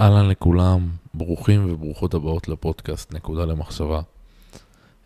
[0.00, 4.00] אהלן לכולם, ברוכים וברוכות הבאות לפודקאסט נקודה למחשבה.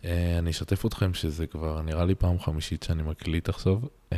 [0.01, 0.05] Uh,
[0.39, 4.15] אני אשתף אתכם שזה כבר נראה לי פעם חמישית שאני מקליט עכשיו, uh,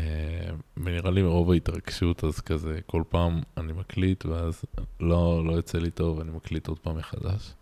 [0.77, 4.65] ונראה לי מרוב ההתרגשות אז כזה כל פעם אני מקליט ואז
[4.99, 7.53] לא, לא יוצא לי טוב ואני מקליט עוד פעם מחדש.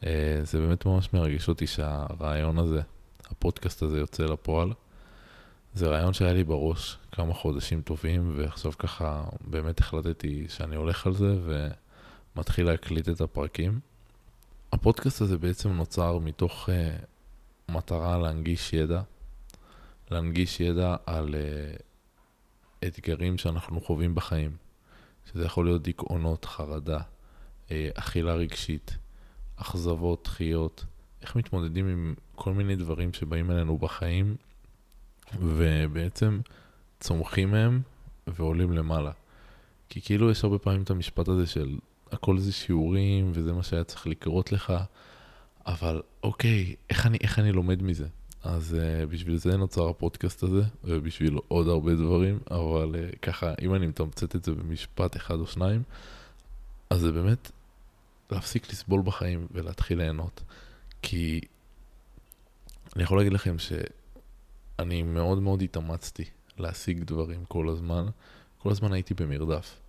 [0.00, 0.04] Uh,
[0.42, 2.80] זה באמת ממש מרגש אותי שהרעיון הזה,
[3.30, 4.72] הפודקאסט הזה יוצא לפועל.
[5.74, 11.14] זה רעיון שהיה לי בראש כמה חודשים טובים ועכשיו ככה באמת החלטתי שאני הולך על
[11.14, 11.68] זה ו...
[12.38, 13.80] מתחיל להקליט את הפרקים.
[14.72, 19.02] הפודקאסט הזה בעצם נוצר מתוך uh, מטרה להנגיש ידע,
[20.10, 21.82] להנגיש ידע על uh,
[22.86, 24.56] אתגרים שאנחנו חווים בחיים,
[25.30, 28.96] שזה יכול להיות דיכאונות, חרדה, uh, אכילה רגשית,
[29.56, 30.84] אכזבות, דחיות,
[31.22, 34.36] איך מתמודדים עם כל מיני דברים שבאים אלינו בחיים,
[35.38, 36.40] ובעצם
[37.00, 37.82] צומחים מהם
[38.26, 39.12] ועולים למעלה.
[39.88, 41.78] כי כאילו יש הרבה פעמים את המשפט הזה של
[42.12, 44.72] הכל זה שיעורים, וזה מה שהיה צריך לקרות לך,
[45.66, 48.06] אבל אוקיי, איך אני, איך אני לומד מזה?
[48.42, 53.74] אז uh, בשביל זה נוצר הפודקאסט הזה, ובשביל עוד הרבה דברים, אבל uh, ככה, אם
[53.74, 55.82] אני מתמצת את זה במשפט אחד או שניים,
[56.90, 57.50] אז זה באמת
[58.30, 60.42] להפסיק לסבול בחיים ולהתחיל ליהנות.
[61.02, 61.40] כי
[62.96, 66.24] אני יכול להגיד לכם שאני מאוד מאוד התאמצתי
[66.58, 68.06] להשיג דברים כל הזמן,
[68.58, 69.80] כל הזמן הייתי במרדף.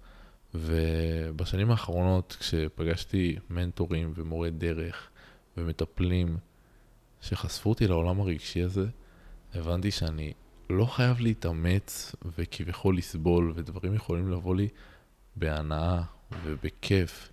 [0.53, 5.09] ובשנים האחרונות, כשפגשתי מנטורים ומורי דרך
[5.57, 6.37] ומטפלים
[7.21, 8.85] שחשפו אותי לעולם הרגשי הזה,
[9.53, 10.33] הבנתי שאני
[10.69, 14.67] לא חייב להתאמץ וכביכול לסבול, ודברים יכולים לבוא לי
[15.35, 16.01] בהנאה
[16.43, 17.31] ובכיף,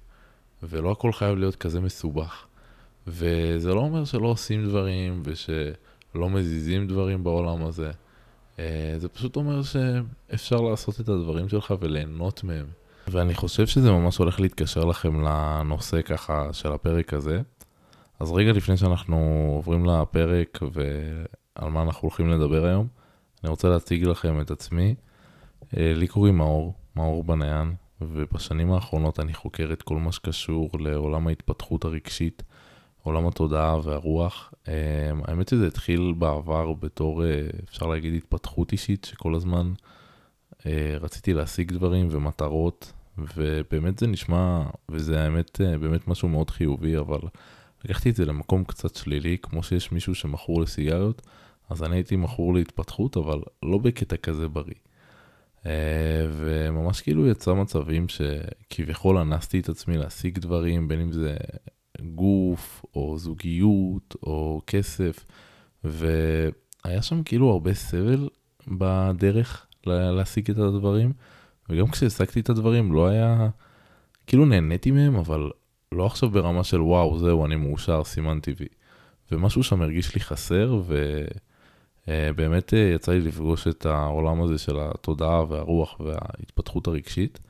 [0.62, 2.46] ולא הכל חייב להיות כזה מסובך.
[3.06, 7.90] וזה לא אומר שלא עושים דברים ושלא מזיזים דברים בעולם הזה.
[8.58, 12.66] אה, זה פשוט אומר שאפשר לעשות את הדברים שלך וליהנות מהם.
[13.08, 17.40] ואני חושב שזה ממש הולך להתקשר לכם לנושא ככה של הפרק הזה.
[18.20, 22.86] אז רגע לפני שאנחנו עוברים לפרק ועל מה אנחנו הולכים לדבר היום,
[23.42, 24.94] אני רוצה להציג לכם את עצמי.
[25.76, 31.28] אה, לי קוראים מאור, מאור בניין, ובשנים האחרונות אני חוקר את כל מה שקשור לעולם
[31.28, 32.42] ההתפתחות הרגשית,
[33.02, 34.52] עולם התודעה והרוח.
[34.68, 34.74] אה,
[35.24, 39.72] האמת שזה התחיל בעבר בתור, אה, אפשר להגיד, התפתחות אישית, שכל הזמן
[41.00, 47.20] רציתי להשיג דברים ומטרות ובאמת זה נשמע, וזה האמת אה, באמת משהו מאוד חיובי, אבל
[47.84, 51.22] לקחתי את זה למקום קצת שלילי, כמו שיש מישהו שמכור לסיגריות,
[51.70, 54.74] אז אני הייתי מכור להתפתחות, אבל לא בקטע כזה בריא.
[55.66, 61.36] אה, וממש כאילו יצא מצבים שכביכול אנסתי את עצמי להשיג דברים, בין אם זה
[62.14, 65.24] גוף, או זוגיות, או כסף,
[65.84, 68.28] והיה שם כאילו הרבה סבל
[68.68, 71.12] בדרך להשיג את הדברים.
[71.68, 73.48] וגם כשהשגתי את הדברים לא היה,
[74.26, 75.50] כאילו נהניתי מהם, אבל
[75.92, 78.68] לא עכשיו ברמה של וואו, זהו, אני מאושר, סימן טבעי.
[79.32, 80.80] ומשהו שם הרגיש לי חסר,
[82.08, 87.40] ובאמת אה, יצא לי לפגוש את העולם הזה של התודעה והרוח וההתפתחות הרגשית.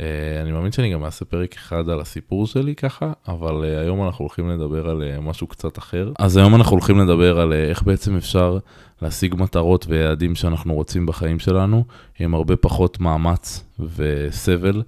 [0.00, 4.06] אה, אני מאמין שאני גם אעשה פרק אחד על הסיפור שלי ככה, אבל אה, היום
[4.06, 6.12] אנחנו הולכים לדבר על משהו קצת אחר.
[6.18, 8.58] אז היום אנחנו הולכים לדבר על איך בעצם אפשר
[9.02, 11.84] להשיג מטרות ויעדים שאנחנו רוצים בחיים שלנו,
[12.18, 13.64] עם הרבה פחות מאמץ
[13.96, 14.82] וסבל.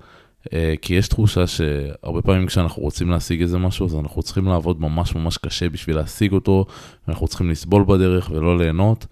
[0.83, 5.15] כי יש תחושה שהרבה פעמים כשאנחנו רוצים להשיג איזה משהו, אז אנחנו צריכים לעבוד ממש
[5.15, 6.67] ממש קשה בשביל להשיג אותו,
[7.09, 9.07] ואנחנו צריכים לסבול בדרך ולא ליהנות.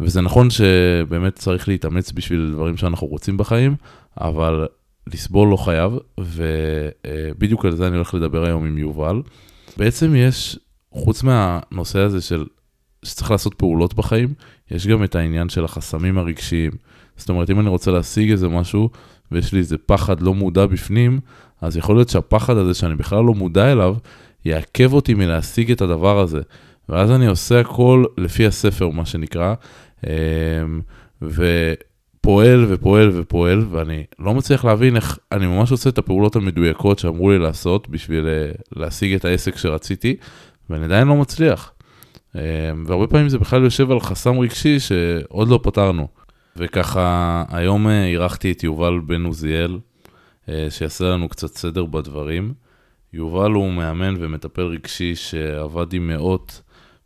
[0.00, 3.76] וזה נכון שבאמת צריך להתאמץ בשביל דברים שאנחנו רוצים בחיים,
[4.20, 4.66] אבל
[5.14, 9.22] לסבול לא חייב, ובדיוק על זה אני הולך לדבר היום עם יובל.
[9.76, 10.58] בעצם יש,
[10.92, 12.46] חוץ מהנושא הזה של
[13.02, 14.34] שצריך לעשות פעולות בחיים,
[14.70, 16.72] יש גם את העניין של החסמים הרגשיים.
[17.16, 18.90] זאת אומרת, אם אני רוצה להשיג איזה משהו,
[19.32, 21.20] ויש לי איזה פחד לא מודע בפנים,
[21.60, 23.96] אז יכול להיות שהפחד הזה שאני בכלל לא מודע אליו,
[24.44, 26.40] יעכב אותי מלהשיג את הדבר הזה.
[26.88, 29.54] ואז אני עושה הכל לפי הספר, מה שנקרא,
[30.06, 30.10] אמ,
[32.28, 37.30] ופועל ופועל ופועל, ואני לא מצליח להבין איך אני ממש עושה את הפעולות המדויקות שאמרו
[37.30, 40.16] לי לעשות בשביל אה, להשיג את העסק שרציתי,
[40.70, 41.72] ואני עדיין לא מצליח.
[42.34, 42.40] אמ,
[42.86, 46.08] והרבה פעמים זה בכלל יושב על חסם רגשי שעוד לא פתרנו.
[46.56, 49.78] וככה, היום אה, אירחתי את יובל בן עוזיאל,
[50.48, 52.52] אה, שיעשה לנו קצת סדר בדברים.
[53.12, 56.62] יובל הוא מאמן ומטפל רגשי שעבד עם מאות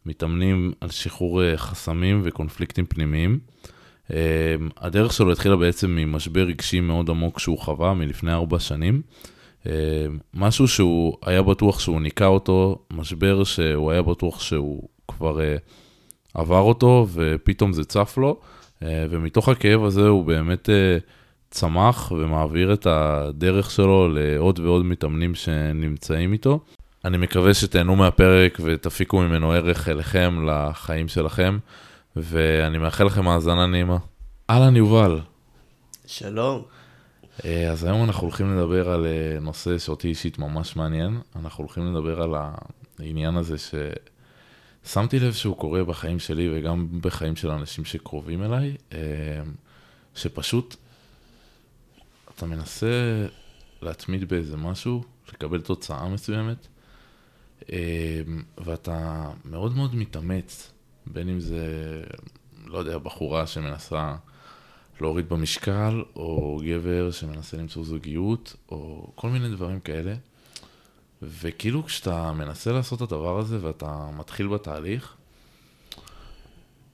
[0.06, 3.38] מתאמנים על שחרור אה, חסמים וקונפליקטים פנימיים.
[4.12, 4.18] אה,
[4.80, 9.02] הדרך שלו התחילה בעצם ממשבר רגשי מאוד עמוק שהוא חווה מלפני ארבע שנים.
[9.66, 9.72] אה,
[10.34, 15.38] משהו שהוא היה בטוח שהוא ניקה אותו, משבר שהוא היה בטוח שהוא כבר
[16.34, 18.40] עבר אותו ופתאום זה צף לו,
[18.82, 20.68] ומתוך הכאב הזה הוא באמת
[21.50, 26.60] צמח ומעביר את הדרך שלו לעוד ועוד מתאמנים שנמצאים איתו.
[27.04, 31.58] אני מקווה שתהנו מהפרק ותפיקו ממנו ערך אליכם, לחיים שלכם,
[32.16, 33.98] ואני מאחל לכם האזנה נעימה.
[34.50, 35.20] אהלן יובל.
[36.06, 36.62] שלום.
[37.44, 41.20] אה, אז היום אנחנו הולכים לדבר על אה, נושא שאותי אישית ממש מעניין.
[41.36, 42.34] אנחנו הולכים לדבר על
[42.98, 43.56] העניין הזה
[44.84, 48.98] ששמתי לב שהוא קורה בחיים שלי וגם בחיים של אנשים שקרובים אליי, אה,
[50.14, 50.76] שפשוט
[52.34, 53.26] אתה מנסה
[53.82, 56.66] להתמיד באיזה משהו, לקבל תוצאה מסוימת,
[58.58, 60.71] ואתה מאוד מאוד מתאמץ,
[61.06, 61.66] בין אם זה,
[62.66, 64.16] לא יודע, בחורה שמנסה...
[65.00, 70.14] להוריד במשקל, או גבר שמנסה למצוא זוגיות, או כל מיני דברים כאלה.
[71.22, 75.16] וכאילו כשאתה מנסה לעשות את הדבר הזה ואתה מתחיל בתהליך,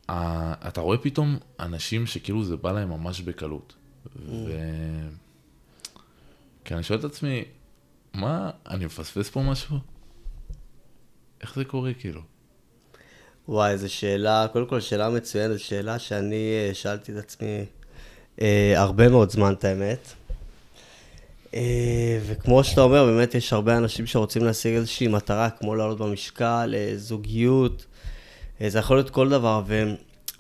[0.07, 3.75] אתה רואה פתאום אנשים שכאילו זה בא להם ממש בקלות.
[4.17, 4.53] ו...
[6.65, 7.45] כי אני שואל את עצמי,
[8.15, 9.79] מה, אני מפספס פה משהו?
[11.41, 12.23] איך זה קורה כאילו?
[13.49, 17.65] וואי, זו שאלה, קודם כל שאלה מצוינת, שאלה שאני אה, שאלתי את עצמי
[18.41, 20.09] אה, הרבה מאוד זמן, את האמת.
[21.55, 26.75] אה, וכמו שאתה אומר, באמת יש הרבה אנשים שרוצים להשיג איזושהי מטרה, כמו לעלות במשקל,
[26.77, 27.87] אה, זוגיות,
[28.61, 29.95] אה, זה יכול להיות כל דבר, והם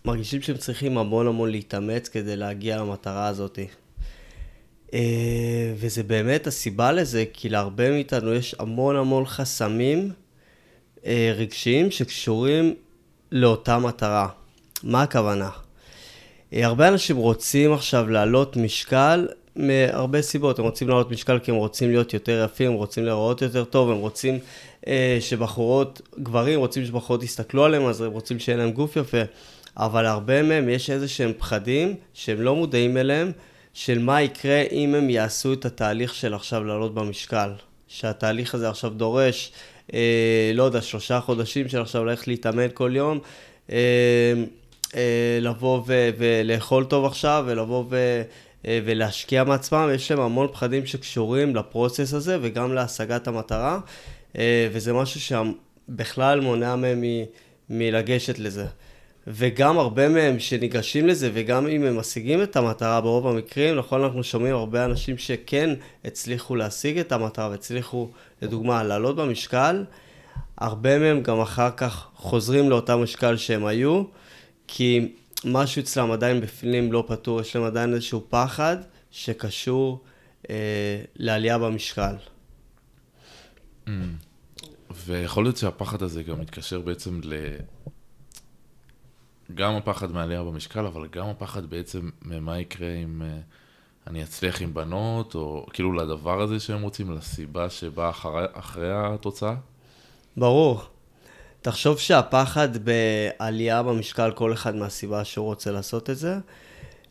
[0.04, 3.58] מרגישים שהם צריכים המון המון להתאמץ כדי להגיע למטרה הזאת.
[4.94, 10.12] אה, וזה באמת הסיבה לזה, כי להרבה מאיתנו יש המון המון חסמים
[11.06, 12.74] אה, רגשיים שקשורים
[13.32, 14.28] לאותה מטרה.
[14.82, 15.50] מה הכוונה?
[16.52, 20.58] אה, הרבה אנשים רוצים עכשיו להעלות משקל מהרבה סיבות.
[20.58, 23.90] הם רוצים להעלות משקל כי הם רוצים להיות יותר יפים, הם רוצים להיראות יותר טוב,
[23.90, 24.38] הם רוצים
[24.86, 29.22] אה, שבחורות, גברים רוצים שבחורות יסתכלו עליהם, אז הם רוצים שיהיה להם גוף יפה.
[29.76, 33.32] אבל הרבה מהם יש איזה שהם פחדים שהם לא מודעים אליהם,
[33.74, 37.50] של מה יקרה אם הם יעשו את התהליך של עכשיו לעלות במשקל.
[37.88, 39.52] שהתהליך הזה עכשיו דורש,
[40.54, 43.18] לא יודע, שלושה חודשים של עכשיו ללכת להתאמן כל יום.
[43.72, 43.76] אה,
[44.96, 48.22] אה, לבוא ו- ולאכול טוב עכשיו, ולבוא ו-
[48.66, 53.78] אה, ולהשקיע מעצמם, יש להם המון פחדים שקשורים לפרוסס הזה וגם להשגת המטרה,
[54.38, 57.04] אה, וזה משהו שבכלל מונע מהם
[57.70, 58.66] מלגשת לזה.
[59.30, 64.24] וגם הרבה מהם שניגשים לזה, וגם אם הם משיגים את המטרה ברוב המקרים, נכון, אנחנו
[64.24, 65.70] שומעים הרבה אנשים שכן
[66.04, 68.08] הצליחו להשיג את המטרה והצליחו,
[68.42, 69.84] לדוגמה, לעלות במשקל,
[70.56, 74.02] הרבה מהם גם אחר כך חוזרים לאותה משקל שהם היו,
[74.66, 75.12] כי
[75.44, 78.76] משהו אצלם עדיין בפנים לא פתור, יש להם עדיין איזשהו פחד
[79.10, 80.04] שקשור
[80.50, 82.14] אה, לעלייה במשקל.
[83.86, 83.90] Mm.
[85.06, 87.34] ויכול להיות שהפחד הזה גם מתקשר בעצם ל...
[89.54, 94.74] גם הפחד מעלייה במשקל, אבל גם הפחד בעצם ממה יקרה אם uh, אני אצליח עם
[94.74, 99.54] בנות, או כאילו לדבר הזה שהם רוצים, לסיבה שבאה אחרי, אחרי התוצאה?
[100.36, 100.82] ברור.
[101.62, 106.38] תחשוב שהפחד בעלייה במשקל, כל אחד מהסיבה שהוא רוצה לעשות את זה,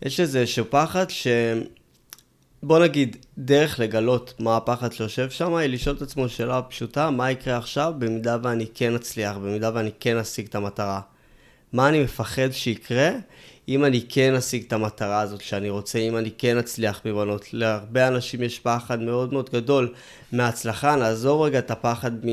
[0.01, 1.27] יש איזה איזשהו פחד ש...
[2.63, 7.31] בוא נגיד, דרך לגלות מה הפחד שיושב שם, היא לשאול את עצמו שאלה פשוטה, מה
[7.31, 11.01] יקרה עכשיו במידה ואני כן אצליח, במידה ואני כן אשיג את המטרה.
[11.73, 13.09] מה אני מפחד שיקרה
[13.69, 17.53] אם אני כן אשיג את המטרה הזאת שאני רוצה, אם אני כן אצליח מבנות.
[17.53, 19.93] להרבה אנשים יש פחד מאוד מאוד גדול
[20.31, 22.29] מההצלחה, נעזור רגע את הפחד מ...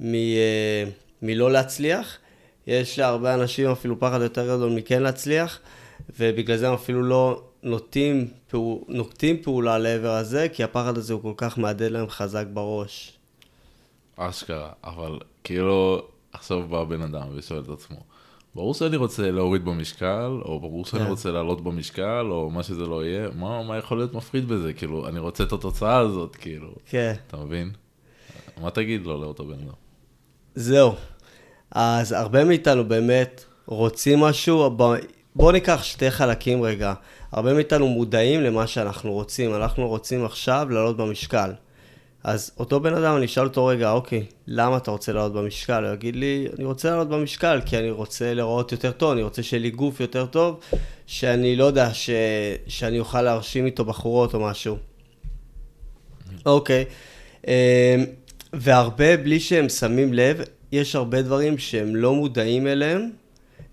[0.00, 0.90] מ uh,
[1.22, 2.18] מלא להצליח.
[2.66, 5.60] יש להרבה אנשים אפילו פחד יותר גדול מכן להצליח,
[6.18, 8.28] ובגלל זה הם אפילו לא נוטים,
[8.88, 13.18] נוקטים פעולה לעבר הזה, כי הפחד הזה הוא כל כך מהדהד להם חזק בראש.
[14.16, 17.96] אשכרה, אבל כאילו עכשיו בא בן אדם ושואל את עצמו,
[18.56, 21.10] ברור שאני רוצה להוריד במשקל, או ברור שאני כן.
[21.10, 24.72] רוצה לעלות במשקל, או מה שזה לא יהיה, מה, מה יכול להיות מפחיד בזה?
[24.72, 26.68] כאילו, אני רוצה את התוצאה הזאת, כאילו.
[26.86, 27.14] כן.
[27.26, 27.70] אתה מבין?
[28.60, 29.74] מה תגיד לו לאותו בן אדם?
[30.54, 30.94] זהו.
[31.70, 34.76] אז הרבה מאיתנו באמת רוצים משהו,
[35.36, 36.94] בואו ניקח שתי חלקים רגע.
[37.32, 39.54] הרבה מאיתנו מודעים למה שאנחנו רוצים.
[39.54, 41.52] אנחנו רוצים עכשיו לעלות במשקל.
[42.24, 45.84] אז אותו בן אדם, אני אשאל אותו רגע, אוקיי, למה אתה רוצה לעלות במשקל?
[45.84, 49.42] הוא יגיד לי, אני רוצה לעלות במשקל כי אני רוצה לראות יותר טוב, אני רוצה
[49.42, 50.60] שיהיה לי גוף יותר טוב,
[51.06, 52.10] שאני לא יודע, ש...
[52.66, 54.76] שאני אוכל להרשים איתו בחורות או משהו.
[56.46, 56.84] אוקיי.
[57.46, 57.52] אמ,
[58.52, 60.40] והרבה, בלי שהם שמים לב,
[60.72, 63.10] יש הרבה דברים שהם לא מודעים אליהם.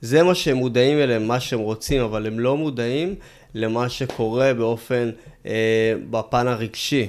[0.02, 3.16] זה מה שהם מודעים אליהם, מה שהם רוצים, אבל הם לא מודעים
[3.56, 5.10] למה שקורה באופן,
[5.46, 7.08] אה, בפן הרגשי.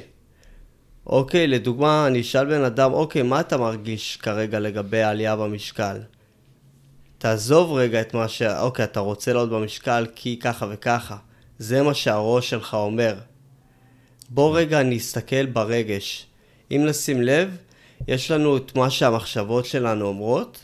[1.06, 5.96] אוקיי, לדוגמה, אני אשאל בן אדם, אוקיי, מה אתה מרגיש כרגע לגבי העלייה במשקל?
[7.18, 8.42] תעזוב רגע את מה ש...
[8.42, 11.16] אוקיי, אתה רוצה לעלות במשקל כי ככה וככה.
[11.58, 13.14] זה מה שהראש שלך אומר.
[14.28, 16.26] בוא רגע נסתכל ברגש.
[16.70, 17.56] אם נשים לב,
[18.08, 20.58] יש לנו את מה שהמחשבות שלנו אומרות,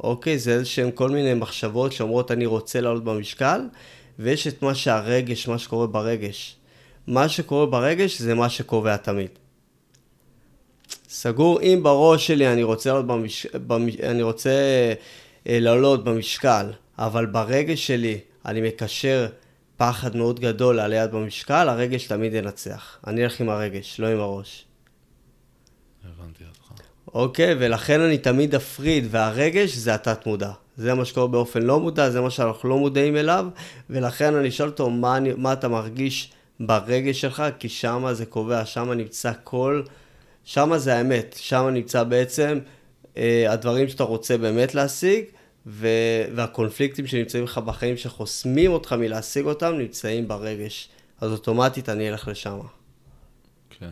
[0.00, 0.38] אוקיי?
[0.38, 3.60] זה איזה שהן כל מיני מחשבות שאומרות אני רוצה לעלות במשקל,
[4.18, 6.56] ויש את מה שהרגש, מה שקורה ברגש.
[7.06, 9.43] מה שקורה ברגש זה מה שקובע תמיד.
[11.08, 13.46] סגור, אם בראש שלי אני רוצה לעלות, במש...
[13.46, 13.96] במש...
[13.96, 14.50] אני רוצה
[15.48, 16.66] אה, לעלות במשקל,
[16.98, 19.26] אבל ברגש שלי אני מקשר
[19.76, 22.98] פחד מאוד גדול על יד במשקל, הרגש תמיד ינצח.
[23.06, 24.64] אני אלך עם הרגש, לא עם הראש.
[26.04, 26.82] הבנתי אותך.
[27.14, 30.50] אוקיי, ולכן אני תמיד אפריד, והרגש זה התת מודע.
[30.76, 33.46] זה מה שקורה באופן לא מודע, זה מה שאנחנו לא מודעים אליו,
[33.90, 37.42] ולכן אני אשאל אותו, מה, אני, מה אתה מרגיש ברגש שלך?
[37.58, 39.82] כי שם זה קובע, שם נמצא כל...
[40.44, 42.58] שם זה האמת, שם נמצא בעצם
[43.16, 45.24] אה, הדברים שאתה רוצה באמת להשיג,
[45.66, 45.88] ו...
[46.34, 50.88] והקונפליקטים שנמצאים לך בחיים, שחוסמים אותך מלהשיג אותם, נמצאים ברגש.
[51.20, 52.58] אז אוטומטית אני אלך לשם.
[53.70, 53.90] כן.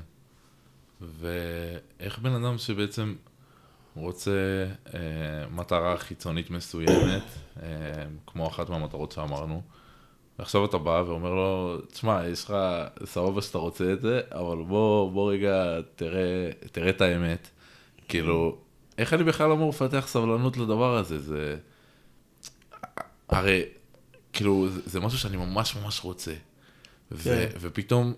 [1.00, 3.14] ואיך בן אדם שבעצם
[3.96, 5.00] רוצה אה,
[5.50, 7.22] מטרה חיצונית מסוימת,
[7.62, 7.68] אה,
[8.26, 9.62] כמו אחת מהמטרות שאמרנו,
[10.38, 12.54] ועכשיו אתה בא ואומר לו, תשמע, יש לך
[13.04, 17.48] סבבה שאתה רוצה את זה, אבל בוא, בוא רגע תראה, תראה את האמת.
[18.08, 18.58] כאילו,
[18.98, 21.18] איך אני בכלל אמור לפתח סבלנות לדבר הזה?
[21.18, 21.56] זה...
[23.28, 23.62] הרי,
[24.32, 26.32] כאילו, זה, זה משהו שאני ממש ממש רוצה.
[27.12, 27.48] ו, כן.
[27.60, 28.12] ופתאום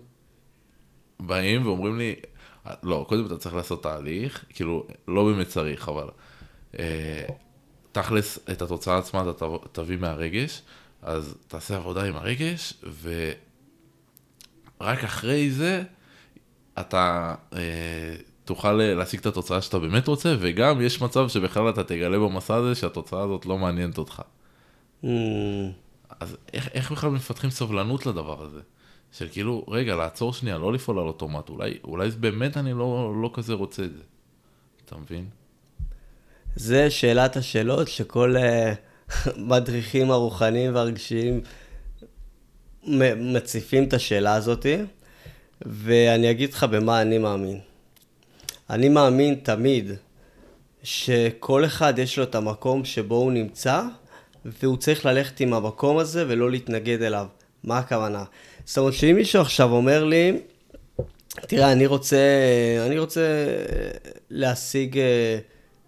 [1.19, 2.15] באים ואומרים לי,
[2.83, 6.09] לא, קודם אתה צריך לעשות תהליך, כאילו, לא באמת צריך, אבל
[6.79, 7.25] אה,
[7.91, 10.61] תכלס, את התוצאה עצמה אתה תב- תביא מהרגש,
[11.05, 12.73] אז תעשה עבודה עם הרגש,
[14.81, 15.83] ורק אחרי זה
[16.79, 22.19] אתה אה, תוכל להשיג את התוצאה שאתה באמת רוצה, וגם יש מצב שבכלל אתה תגלה
[22.19, 24.21] במסע הזה שהתוצאה הזאת לא מעניינת אותך.
[25.03, 25.07] Mm,
[26.19, 28.59] אז איך, איך בכלל מפתחים סבלנות לדבר הזה?
[29.11, 33.31] של כאילו, רגע, לעצור שנייה, לא לפעול על אוטומט, אולי, אולי באמת אני לא, לא
[33.33, 34.03] כזה רוצה את זה.
[34.85, 35.25] אתה מבין?
[36.55, 38.75] זה שאלת השאלות שכל uh,
[39.37, 41.41] מדריכים הרוחניים והרגשיים
[43.17, 44.77] מציפים את השאלה הזאתי,
[45.61, 47.59] ואני אגיד לך במה אני מאמין.
[48.69, 49.91] אני מאמין תמיד
[50.83, 53.81] שכל אחד יש לו את המקום שבו הוא נמצא,
[54.45, 57.27] והוא צריך ללכת עם המקום הזה ולא להתנגד אליו.
[57.63, 58.23] מה הכוונה?
[58.65, 60.39] זאת אומרת שאם מישהו עכשיו אומר לי,
[61.41, 62.17] תראה, אני רוצה,
[62.85, 63.21] אני רוצה
[64.29, 65.37] להשיג, אה,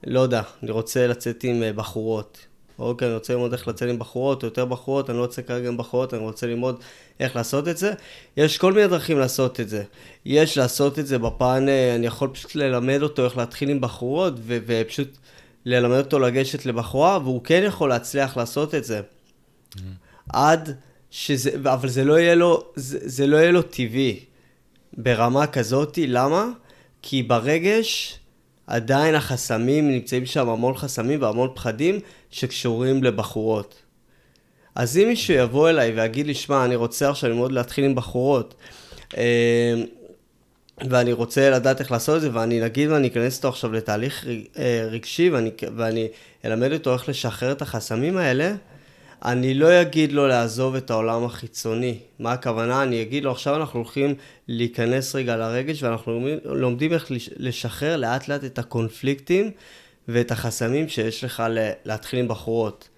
[0.07, 2.46] לא יודע, אני רוצה לצאת עם אה, בחורות.
[2.79, 5.67] אוקיי, אני רוצה ללמוד איך לצאת עם בחורות, או יותר בחורות, אני לא רוצה כרגע
[5.67, 6.79] עם בחורות, אני רוצה ללמוד
[7.19, 7.93] איך לעשות את זה.
[8.37, 9.83] יש כל מיני דרכים לעשות את זה.
[10.25, 14.33] יש לעשות את זה בפן, אה, אני יכול פשוט ללמד אותו איך להתחיל עם בחורות,
[14.37, 15.17] ו- ופשוט
[15.65, 19.01] ללמד אותו לגשת לבחורה, והוא כן יכול להצליח לעשות את זה.
[20.29, 20.75] עד
[21.11, 24.19] שזה, אבל זה לא יהיה לו, זה, זה לא יהיה לו טבעי
[24.97, 26.49] ברמה כזאתי, למה?
[27.01, 28.19] כי ברגש
[28.67, 31.99] עדיין החסמים, נמצאים שם המון חסמים והמון פחדים
[32.31, 33.81] שקשורים לבחורות.
[34.75, 38.55] אז אם מישהו יבוא אליי ויגיד לי, שמע, אני רוצה עכשיו ללמוד להתחיל עם בחורות,
[39.17, 39.73] אה,
[40.89, 44.87] ואני רוצה לדעת איך לעשות את זה, ואני נגיד ואני אכנס איתו עכשיו לתהליך אה,
[44.91, 46.07] רגשי, ואני, ואני
[46.45, 48.53] אלמד אותו איך לשחרר את החסמים האלה,
[49.25, 51.99] אני לא אגיד לו לעזוב את העולם החיצוני.
[52.19, 52.83] מה הכוונה?
[52.83, 54.15] אני אגיד לו, עכשיו אנחנו הולכים
[54.47, 59.51] להיכנס רגע לרגש, ואנחנו לומדים- איך לש- לשחרר לאט לאט את הקונפליקטים
[60.07, 61.43] ואת החסמים שיש לך
[61.85, 62.89] להתחיל עם בחורות.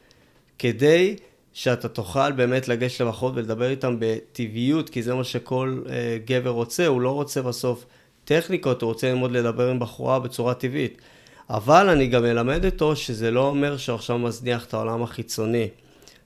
[0.60, 1.16] כדי
[1.54, 6.88] שאתה תוכל באמת לגשת לבחורות ולדבר איתן בטבעיות, כי זה מה שכל אה, גבר רוצה,
[6.88, 7.86] הוא לא רוצה בסוף
[8.26, 11.02] טכניקות, הוא רוצה ללמוד לדבר עם בחורה בצורה טבעית.
[11.50, 15.68] אבל אני גם אלמד אותו שזה לא אומר שהוא עכשיו מזניח את העולם החיצוני.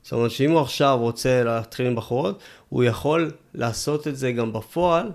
[0.03, 4.53] זאת אומרת שאם הוא עכשיו רוצה להתחיל עם בחורות, הוא יכול לעשות את זה גם
[4.53, 5.11] בפועל,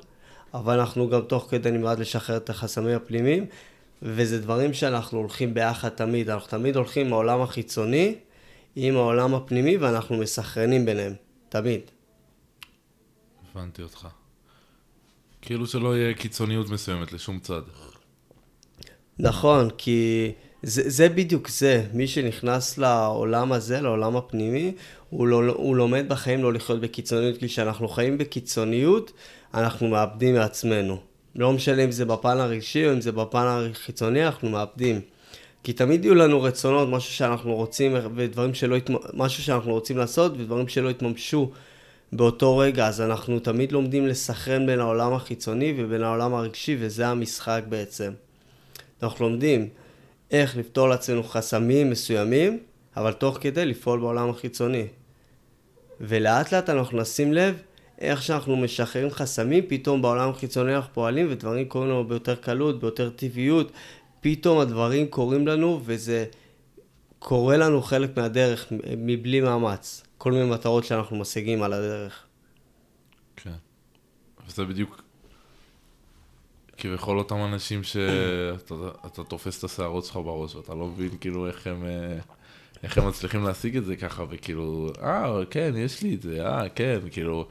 [0.55, 3.47] אבל אנחנו גם תוך כדי נלמד לשחרר את החסמים הפנימיים,
[4.03, 6.31] וזה דברים שאנחנו הולכים ביחד תמיד.
[6.31, 8.15] אנחנו תמיד הולכים עם העולם החיצוני,
[8.77, 11.13] עם העולם הפנימי, ואנחנו מסחרנים ביניהם.
[11.49, 11.81] תמיד.
[13.53, 14.09] הבנתי אותך.
[15.43, 17.63] כאילו שלא יהיה קיצוניות מסוימת לשום צד.
[19.19, 21.85] נכון, כי זה, זה בדיוק זה.
[21.93, 24.73] מי שנכנס לעולם הזה, לעולם הפנימי,
[25.11, 29.13] הוא, לא, הוא לומד בחיים לא לחיות בקיצוניות, כי כשאנחנו חיים בקיצוניות,
[29.55, 30.99] אנחנו מאבדים מעצמנו.
[31.37, 35.01] לא משנה אם זה בפן הרגשי או אם זה בפן החיצוני, אנחנו מאבדים.
[35.63, 38.77] כי תמיד יהיו לנו רצונות, משהו שאנחנו רוצים, ודברים שלא,
[39.15, 41.51] משהו שאנחנו רוצים לעשות, ודברים שלא יתממשו
[42.13, 47.63] באותו רגע, אז אנחנו תמיד לומדים לסכרן בין העולם החיצוני ובין העולם הרגשי, וזה המשחק
[47.69, 48.13] בעצם.
[49.03, 49.69] אנחנו לומדים
[50.31, 52.59] איך לפתור לעצמנו חסמים מסוימים,
[52.97, 54.87] אבל תוך כדי לפעול בעולם החיצוני.
[56.01, 57.63] ולאט לאט אנחנו נשים לב
[57.99, 63.11] איך שאנחנו משחררים חסמים, פתאום בעולם החיצוני אנחנו פועלים ודברים קורים לנו ביותר קלות, ביותר
[63.11, 63.73] טבעיות,
[64.21, 66.27] פתאום הדברים קורים לנו וזה
[67.19, 68.67] קורה לנו חלק מהדרך
[68.97, 70.03] מבלי מאמץ.
[70.19, 72.27] כל מיני מטרות שאנחנו משיגים על הדרך.
[73.37, 73.51] כן.
[74.47, 75.03] וזה בדיוק
[76.79, 81.85] כביכול אותם אנשים שאתה תופס את השערות שלך בראש, ואתה לא מבין כאילו איך הם,
[81.85, 82.19] אה,
[82.83, 86.69] איך הם מצליחים להשיג את זה ככה, וכאילו, אה, כן, יש לי את זה, אה,
[86.69, 87.49] כן, כאילו,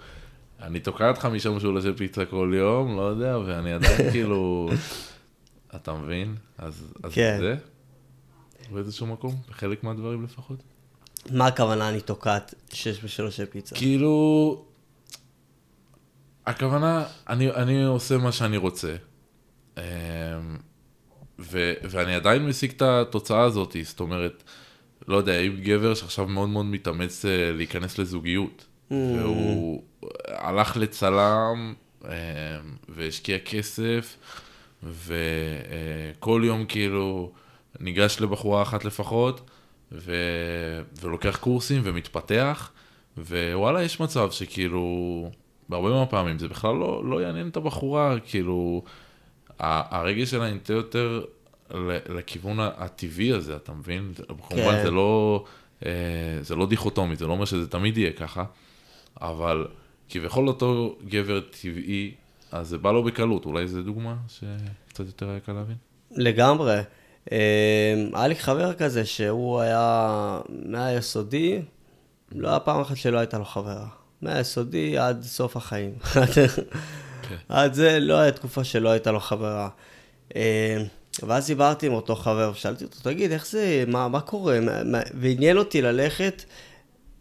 [0.61, 4.69] אני תוקעת חמישה משולשי פיצה כל יום, לא יודע, ואני עדיין כאילו,
[5.75, 6.35] אתה מבין?
[6.57, 7.37] אז, אז כן.
[7.39, 7.55] זה,
[8.71, 10.63] באיזשהו מקום, בחלק מהדברים לפחות.
[11.31, 13.75] מה הכוונה אני תוקעת שש בשלושי פיצה?
[13.75, 14.65] כאילו,
[16.45, 18.95] הכוונה, אני, אני עושה מה שאני רוצה.
[19.77, 19.83] אמ,
[21.39, 24.43] ו, ואני עדיין משיג את התוצאה הזאת, זאת אומרת,
[25.07, 28.93] לא יודע, אם גבר שעכשיו מאוד מאוד מתאמץ אה, להיכנס לזוגיות, mm.
[28.93, 29.83] והוא
[30.27, 31.73] הלך לצלם
[32.05, 32.09] אמ,
[32.89, 34.17] והשקיע כסף,
[34.83, 37.31] וכל יום כאילו
[37.79, 39.49] ניגש לבחורה אחת לפחות,
[39.91, 40.13] ו...
[41.01, 42.71] ולוקח קורסים ומתפתח,
[43.17, 45.29] ווואלה, יש מצב שכאילו,
[45.69, 48.83] בהרבה מהפעמים זה בכלל לא, לא יעניין את הבחורה, כאילו,
[49.59, 51.23] הרגש שלה ינטה יותר
[52.09, 54.13] לכיוון הטבעי הזה, אתה מבין?
[54.15, 54.33] כן.
[54.49, 55.43] כמובן זה לא,
[55.85, 55.91] אה,
[56.41, 58.43] זה לא דיכוטומי, זה לא אומר שזה תמיד יהיה ככה,
[59.21, 59.67] אבל
[60.09, 62.11] כביכול אותו גבר טבעי,
[62.51, 65.75] אז זה בא לו בקלות, אולי זו דוגמה שקצת יותר היה קל להבין?
[66.11, 66.79] לגמרי.
[67.31, 71.61] אה, היה לי חבר כזה שהוא היה מהיסודי,
[72.31, 73.87] לא היה פעם אחת שלא הייתה לו חברה.
[74.21, 75.91] מהיסודי עד סוף החיים.
[77.29, 77.35] כן.
[77.49, 79.69] עד זה לא היה תקופה שלא הייתה לו חברה.
[80.35, 80.77] אה,
[81.23, 84.59] ואז דיברתי עם אותו חבר, ושאלתי אותו, תגיד, איך זה, מה, מה קורה?
[85.13, 86.43] ועניין אותי ללכת,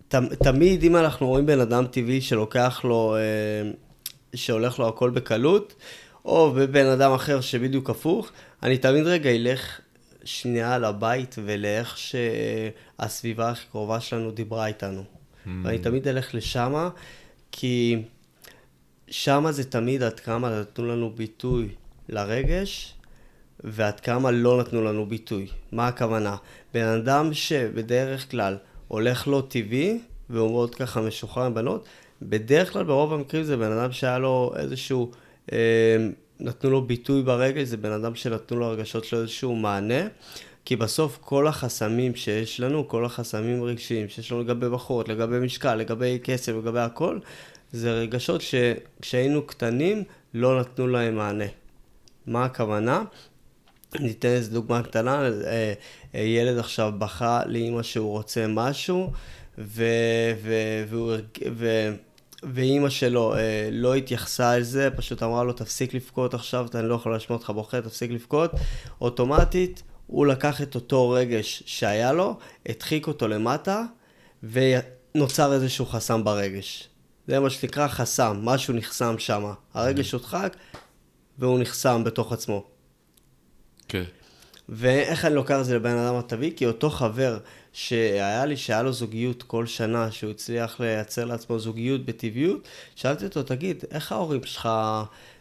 [0.08, 3.70] ת, תמיד אם אנחנו רואים בן אדם טבעי שלוקח לו, אה,
[4.34, 5.74] שהולך לו הכל בקלות,
[6.24, 8.30] או בבן אדם אחר שבדיוק הפוך,
[8.62, 9.80] אני תמיד רגע אלך
[10.24, 15.00] שנייה לבית ולאיך שהסביבה הכי קרובה שלנו דיברה איתנו.
[15.00, 15.48] Mm.
[15.64, 16.88] ואני תמיד אלך לשמה,
[17.52, 18.02] כי
[19.08, 21.68] שמה זה תמיד עד כמה נתנו לנו ביטוי
[22.08, 22.94] לרגש,
[23.64, 25.46] ועד כמה לא נתנו לנו ביטוי.
[25.72, 26.36] מה הכוונה?
[26.74, 28.56] בן אדם שבדרך כלל
[28.88, 31.88] הולך לו טבעי, והוא מאוד ככה משוחרר עם בנות,
[32.22, 35.10] בדרך כלל ברוב המקרים זה בן אדם שהיה לו איזשהו...
[35.52, 35.96] אה,
[36.40, 40.08] נתנו לו ביטוי ברגש, זה בן אדם שנתנו לו הרגשות שלו איזשהו מענה.
[40.64, 45.74] כי בסוף כל החסמים שיש לנו, כל החסמים רגשיים שיש לנו לגבי בחורות, לגבי משקל,
[45.74, 47.18] לגבי כסף, לגבי הכל,
[47.72, 51.44] זה רגשות שכשהיינו קטנים לא נתנו להם מענה.
[52.26, 53.04] מה הכוונה?
[54.00, 55.72] ניתן איזה דוגמה קטנה, אה,
[56.14, 59.12] אה, ילד עכשיו בכה לאימא שהוא רוצה משהו,
[59.58, 59.84] ו...
[60.42, 60.52] ו...
[61.56, 61.94] ו...
[62.42, 67.12] ואימא שלו אה, לא התייחסה לזה, פשוט אמרה לו, תפסיק לבכות עכשיו, אני לא יכול
[67.12, 68.50] להשמיע אותך בוכה, תפסיק לבכות.
[69.00, 73.82] אוטומטית, הוא לקח את אותו רגש שהיה לו, הדחיק אותו למטה,
[74.42, 76.88] ונוצר איזשהו חסם ברגש.
[77.28, 79.52] זה מה שנקרא חסם, משהו נחסם שם.
[79.74, 80.56] הרגש הודחק,
[81.38, 82.64] והוא נחסם בתוך עצמו.
[83.88, 84.04] כן.
[84.68, 86.52] ואיך אני לוקח את זה לבן אדם הטבעי?
[86.56, 87.38] כי אותו חבר
[87.72, 93.42] שהיה לי, שהיה לו זוגיות כל שנה, שהוא הצליח לייצר לעצמו זוגיות בטבעיות, שאלתי אותו,
[93.42, 94.68] תגיד, איך ההורים שלך,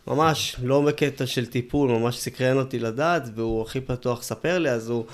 [0.07, 4.89] ממש לא בקטע של טיפול, ממש סקרן אותי לדעת, והוא הכי פתוח, ספר לי, אז
[4.89, 5.05] הוא...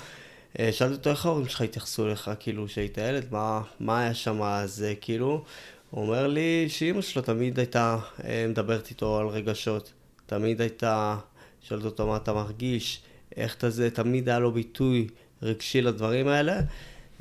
[0.58, 4.42] אה, שאלתי אותו, איך ההורים שלך התייחסו אליך, כאילו, כשהיית ילד, מה, מה היה שם
[4.42, 5.44] אז, כאילו?
[5.92, 9.92] הוא אומר לי שאימא שלו תמיד הייתה אה, מדברת איתו על רגשות.
[10.26, 11.18] תמיד הייתה,
[11.62, 13.02] שואלת אותו מה אתה מרגיש,
[13.36, 15.08] איך אתה זה, תמיד היה לו ביטוי
[15.42, 16.60] רגשי לדברים האלה,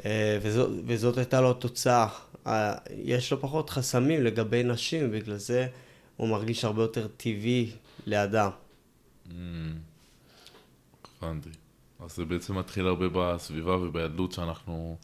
[0.05, 2.07] אה, וזאת, וזאת הייתה לו התוצאה.
[2.47, 5.67] אה, יש לו פחות חסמים לגבי נשים, בגלל זה
[6.17, 7.71] הוא מרגיש הרבה יותר טבעי
[8.07, 8.49] לאדם.
[9.27, 9.31] Mm.
[11.21, 11.49] הבנתי.
[11.99, 14.97] אז זה בעצם מתחיל הרבה בסביבה ובילדות שאנחנו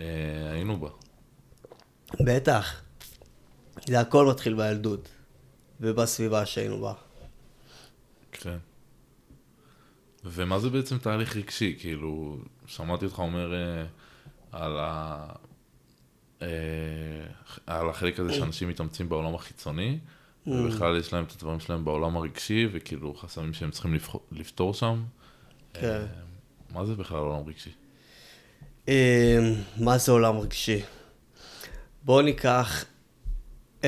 [0.00, 0.04] אה,
[0.52, 0.88] היינו בה.
[2.20, 2.83] בטח.
[3.86, 5.08] זה הכל מתחיל בילדות
[5.80, 6.92] ובסביבה שהיינו בה.
[8.32, 8.58] כן.
[10.24, 11.76] ומה זה בעצם תהליך רגשי?
[11.78, 13.84] כאילו, שמעתי אותך אומר אה,
[14.52, 15.26] על, ה,
[16.42, 16.48] אה,
[17.66, 20.50] על החלק הזה שאנשים מתאמצים בעולם החיצוני, mm.
[20.50, 23.96] ובכלל יש להם את הדברים שלהם בעולם הרגשי, וכאילו חסמים שהם צריכים
[24.32, 25.04] לפתור שם.
[25.74, 25.86] כן.
[25.86, 26.06] אה,
[26.70, 27.72] מה זה בכלל עולם רגשי?
[28.88, 30.82] אה, מה זה עולם רגשי?
[32.02, 32.84] בואו ניקח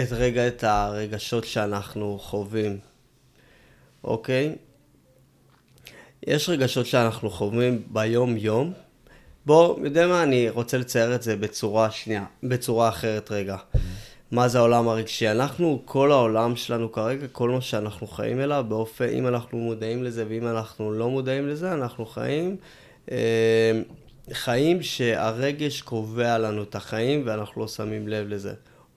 [0.02, 2.78] את רגע את הרגשות שאנחנו חווים,
[4.04, 4.56] אוקיי?
[6.26, 8.72] יש רגשות שאנחנו חווים ביום-יום.
[9.46, 13.56] בוא, יודע מה, אני רוצה לצייר את זה בצורה שנייה, בצורה אחרת רגע.
[14.30, 15.30] מה זה העולם הרגשי.
[15.30, 20.24] אנחנו, כל העולם שלנו כרגע, כל מה שאנחנו חיים אליו, באופן, אם אנחנו מודעים לזה
[20.28, 22.56] ואם אנחנו לא מודעים לזה, אנחנו חיים,
[23.10, 23.80] אה,
[24.32, 28.54] חיים שהרגש קובע לנו את החיים ואנחנו לא שמים לב לזה.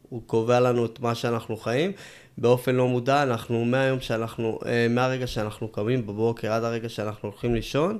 [0.09, 1.91] הוא קובע לנו את מה שאנחנו חיים.
[2.37, 7.55] באופן לא מודע, אנחנו מהיום שאנחנו, אה, מהרגע שאנחנו קמים בבוקר עד הרגע שאנחנו הולכים
[7.55, 7.99] לישון,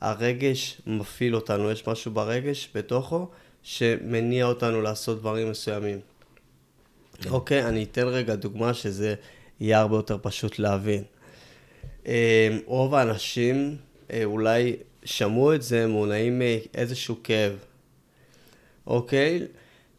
[0.00, 3.28] הרגש מפעיל אותנו, יש משהו ברגש בתוכו
[3.62, 6.00] שמניע אותנו לעשות דברים מסוימים.
[7.30, 9.14] אוקיי, אני אתן רגע דוגמה שזה
[9.60, 11.02] יהיה הרבה יותר פשוט להבין.
[12.06, 13.76] אה, רוב האנשים
[14.12, 17.52] אה, אולי שמעו את זה, מונעים מאיזשהו כאב.
[18.86, 19.46] אוקיי?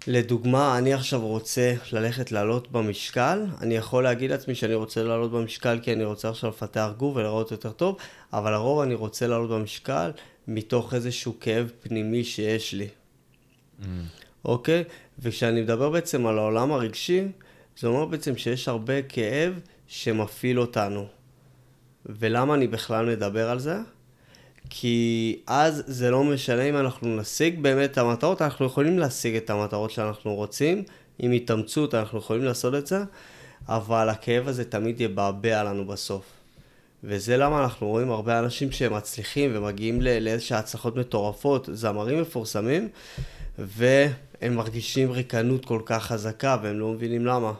[0.08, 5.80] לדוגמה, אני עכשיו רוצה ללכת לעלות במשקל, אני יכול להגיד לעצמי שאני רוצה לעלות במשקל
[5.82, 7.98] כי אני רוצה עכשיו לפתח גוף ולראות יותר טוב,
[8.34, 10.12] אבל לרוב אני רוצה לעלות במשקל
[10.48, 12.88] מתוך איזשהו כאב פנימי שיש לי.
[12.88, 13.86] Mm.
[14.46, 14.84] אוקיי?
[15.20, 17.28] וכשאני מדבר בעצם על העולם הרגשי,
[17.80, 21.08] זה אומר בעצם שיש הרבה כאב שמפעיל אותנו.
[22.06, 23.76] ולמה אני בכלל מדבר על זה?
[24.70, 29.50] כי אז זה לא משנה אם אנחנו נשיג באמת את המטרות, אנחנו יכולים להשיג את
[29.50, 30.84] המטרות שאנחנו רוצים,
[31.20, 33.04] עם התאמצות אנחנו יכולים לעשות את זה,
[33.68, 36.26] אבל הכאב הזה תמיד יבעבע לנו בסוף.
[37.04, 42.90] וזה למה אנחנו רואים הרבה אנשים שהם מצליחים ומגיעים לאיזשהן הצלחות מטורפות, זמרים מפורסמים,
[43.58, 47.54] והם מרגישים ריקנות כל כך חזקה והם לא מבינים למה.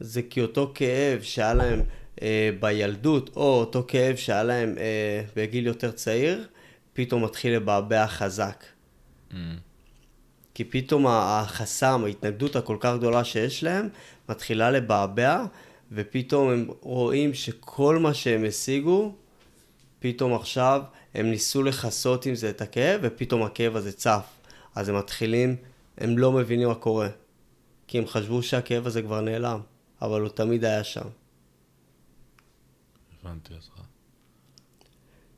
[0.00, 1.82] זה כי אותו כאב שהיה להם
[2.22, 6.46] אה, בילדות, או אותו כאב שהיה להם אה, בגיל יותר צעיר,
[6.92, 8.64] פתאום מתחיל לבעבע חזק.
[9.30, 9.34] Mm.
[10.54, 13.88] כי פתאום החסם, ההתנגדות הכל כך גדולה שיש להם,
[14.28, 15.44] מתחילה לבעבע,
[15.92, 19.14] ופתאום הם רואים שכל מה שהם השיגו,
[20.00, 20.82] פתאום עכשיו
[21.14, 24.26] הם ניסו לכסות עם זה את הכאב, ופתאום הכאב הזה צף.
[24.74, 25.56] אז הם מתחילים,
[25.98, 27.08] הם לא מבינים מה קורה.
[27.86, 29.60] כי הם חשבו שהכאב הזה כבר נעלם,
[30.02, 31.08] אבל הוא תמיד היה שם.
[33.28, 33.80] הבנתי אותך.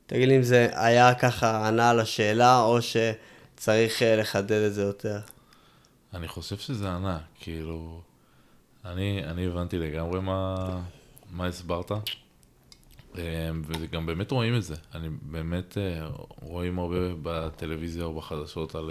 [0.07, 4.83] תגיד לי אם זה היה ככה ענה על השאלה, או שצריך אה, לחדד את זה
[4.83, 5.21] יותר.
[6.15, 8.01] אני חושב שזה ענה, כאילו...
[8.85, 10.67] אני, אני הבנתי לגמרי מה,
[11.31, 11.93] מה הסברת,
[13.19, 14.75] אה, וגם באמת רואים את זה.
[14.95, 16.09] אני באמת אה,
[16.41, 18.91] רואים הרבה בטלוויזיה או בחדשות על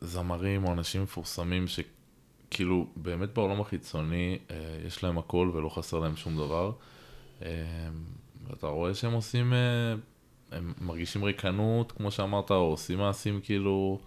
[0.00, 1.80] זמרים או אנשים מפורסמים ש...
[2.50, 6.72] כאילו, באמת בעולם החיצוני אה, יש להם הכל ולא חסר להם שום דבר.
[7.42, 7.48] אה,
[8.48, 9.94] ואתה רואה שהם עושים, אה,
[10.52, 14.00] הם מרגישים ריקנות, כמו שאמרת, או עושים מעשים כאילו,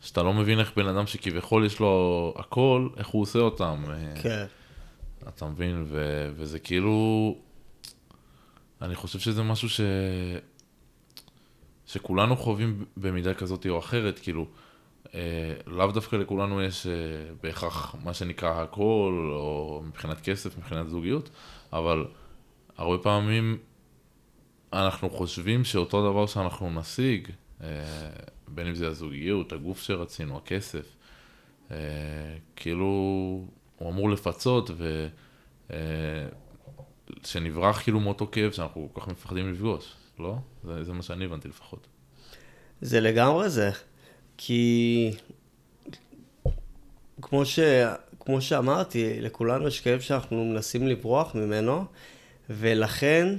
[0.00, 3.84] שאתה לא מבין איך בן אדם שכביכול יש לו הכל, איך הוא עושה אותם.
[4.22, 4.44] כן.
[5.28, 5.84] אתה מבין?
[5.86, 7.36] ו- וזה כאילו,
[8.82, 9.80] אני חושב שזה משהו ש...
[11.86, 14.46] שכולנו חווים במידה כזאת או אחרת, כאילו,
[15.66, 16.92] לאו דווקא לכולנו יש אה,
[17.42, 21.30] בהכרח מה שנקרא הכל, או מבחינת כסף, מבחינת זוגיות,
[21.72, 22.06] אבל
[22.76, 23.58] הרבה פעמים
[24.72, 27.28] אנחנו חושבים שאותו דבר שאנחנו נשיג,
[27.62, 27.68] אה,
[28.48, 30.96] בין אם זה הזוגיות, הגוף שרצינו, הכסף,
[32.56, 32.86] כאילו
[33.76, 35.08] הוא אמור לפצות ו...
[37.24, 40.36] שנברח כאילו מאותו כאב שאנחנו כל כך מפחדים לפגוש, לא?
[40.64, 41.86] זה, זה מה שאני הבנתי לפחות.
[42.80, 43.70] זה לגמרי זה.
[44.36, 45.10] כי
[47.22, 47.58] כמו, ש...
[48.20, 51.84] כמו שאמרתי, לכולנו יש כאב שאנחנו מנסים לברוח ממנו,
[52.50, 53.36] ולכן,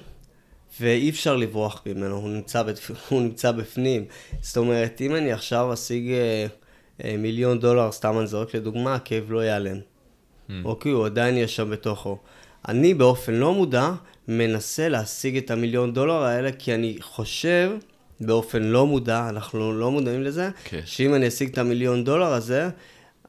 [0.82, 2.92] ואי אפשר לברוח ממנו, הוא נמצא, בפ...
[3.10, 4.06] הוא נמצא בפנים.
[4.42, 6.46] זאת אומרת, אם אני עכשיו אשיג אה,
[7.04, 9.78] אה, מיליון דולר, סתם אני זורק לדוגמה, הכאב לא ייעלם.
[9.78, 10.52] Mm.
[10.66, 12.18] אוקיי, הוא עדיין יש שם בתוכו.
[12.68, 13.92] אני באופן לא מודע
[14.28, 17.72] מנסה להשיג את המיליון דולר האלה, כי אני חושב
[18.22, 20.70] באופן לא מודע, אנחנו לא מודעים לזה, okay.
[20.70, 20.82] כן.
[20.86, 22.70] שאם אני אשיג את המיליון דולר הזה,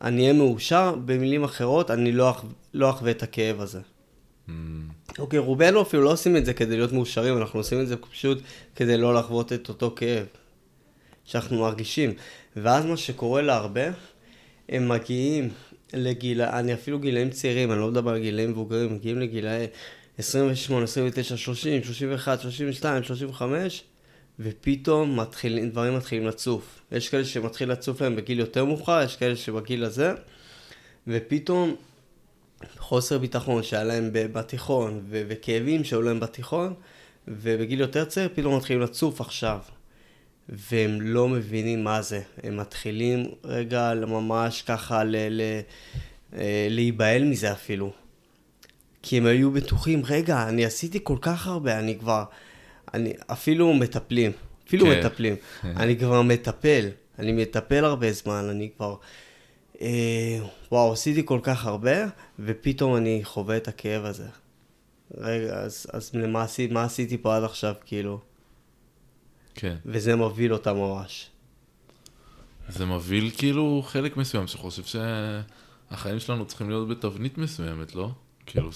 [0.02, 2.34] אני אהיה מאושר, במילים אחרות, אני לא,
[2.74, 3.80] לא אחווה את הכאב הזה.
[4.48, 4.52] Mm.
[5.18, 5.42] אוקיי, mm.
[5.42, 8.38] okay, רובנו אפילו לא עושים את זה כדי להיות מאושרים, אנחנו עושים את זה פשוט
[8.76, 10.26] כדי לא לחוות את אותו כאב
[11.24, 12.12] שאנחנו מרגישים.
[12.56, 13.86] ואז מה שקורה להרבה,
[14.68, 15.48] הם מגיעים
[15.92, 19.66] לגיל, אני אפילו גילאים צעירים, אני לא מדבר על גילאים מבוגרים, מגיעים לגילאי
[20.18, 23.84] 28, 29, 30, 31, 32, 35,
[24.40, 26.80] ופתאום מתחיל, דברים מתחילים לצוף.
[26.92, 30.12] יש כאלה שמתחיל לצוף להם בגיל יותר מאוחר, יש כאלה שבגיל הזה,
[31.06, 31.76] ופתאום
[32.78, 36.74] חוסר ביטחון שהיה להם בתיכון, ו- וכאבים שהיו להם בתיכון,
[37.28, 39.58] ובגיל יותר צעיר פתאום מתחילים לצוף עכשיו.
[40.48, 42.20] והם לא מבינים מה זה.
[42.42, 45.60] הם מתחילים רגע ממש ככה ל- ל-
[46.38, 47.92] אה, להיבהל מזה אפילו.
[49.02, 52.24] כי הם היו בטוחים, רגע, אני עשיתי כל כך הרבה, אני כבר...
[52.96, 54.32] אני אפילו מטפלים,
[54.68, 55.00] אפילו כן.
[55.00, 55.36] מטפלים.
[55.64, 58.96] אני כבר מטפל, אני מטפל הרבה זמן, אני כבר
[59.80, 60.38] אה,
[60.72, 61.96] וואו, עשיתי כל כך הרבה,
[62.38, 64.28] ופתאום אני חווה את הכאב הזה.
[65.16, 68.20] רגע, אז, אז למה עשיתי, מה עשיתי פה עד עכשיו, כאילו?
[69.54, 69.76] כן.
[69.86, 71.30] וזה מבהיל אותה ממש.
[72.68, 74.82] זה מבהיל כאילו חלק מסוים שחושב
[75.90, 78.10] שהחיים שלנו צריכים להיות בתבנית מסוימת, לא?
[78.46, 78.70] כאילו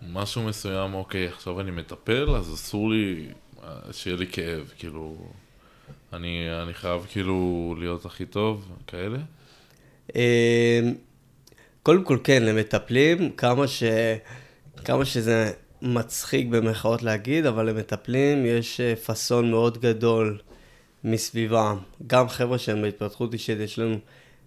[0.00, 3.28] שמשהו מסוים, אוקיי, עכשיו אני מטפל, אז אסור לי
[3.92, 5.16] שיהיה לי כאב, כאילו...
[6.12, 9.18] אני, אני חייב כאילו להיות הכי טוב, כאלה?
[10.16, 10.80] אה,
[11.82, 13.82] קודם כל כן, למטפלים, כמה, ש...
[14.84, 20.38] כמה שזה מצחיק במרכאות להגיד, אבל למטפלים יש אה, פאסון מאוד גדול
[21.04, 21.78] מסביבם.
[22.06, 23.98] גם חבר'ה שהם בהתפתחות אישית, יש לנו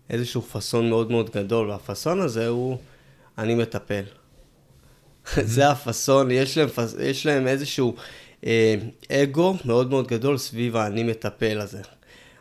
[0.10, 2.78] איזשהו פאסון מאוד מאוד גדול, והפאסון הזה הוא,
[3.38, 4.04] אני מטפל.
[5.56, 7.96] זה הפאסון, יש להם, יש להם איזשהו
[8.46, 8.76] אה,
[9.12, 11.82] אגו מאוד מאוד גדול סביב האני מטפל הזה.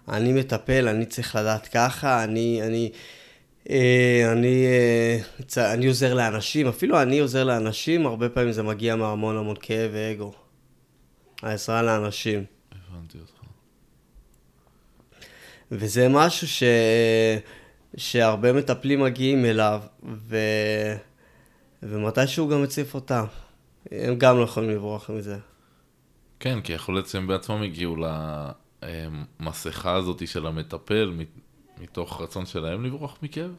[0.08, 2.90] אני מטפל, אני צריך לדעת ככה, אני, אני,
[3.70, 4.66] אה, אני,
[5.56, 9.90] אה, אני עוזר לאנשים, אפילו אני עוזר לאנשים, הרבה פעמים זה מגיע מהמון המון כאב
[9.92, 10.32] ואגו.
[11.42, 12.44] העזרה לאנשים.
[12.72, 13.32] הבנתי אותך.
[15.72, 16.62] וזה משהו ש...
[17.96, 19.80] שהרבה מטפלים מגיעים אליו,
[20.28, 20.36] ו...
[21.82, 23.24] ומתישהו גם מציף אותם.
[23.90, 25.36] הם גם לא יכולים לברוח מזה.
[26.40, 27.96] כן, כי יכול להיות שהם בעצמם הגיעו
[28.82, 31.12] למסכה הזאת של המטפל,
[31.80, 33.50] מתוך רצון שלהם לברוח מכאב?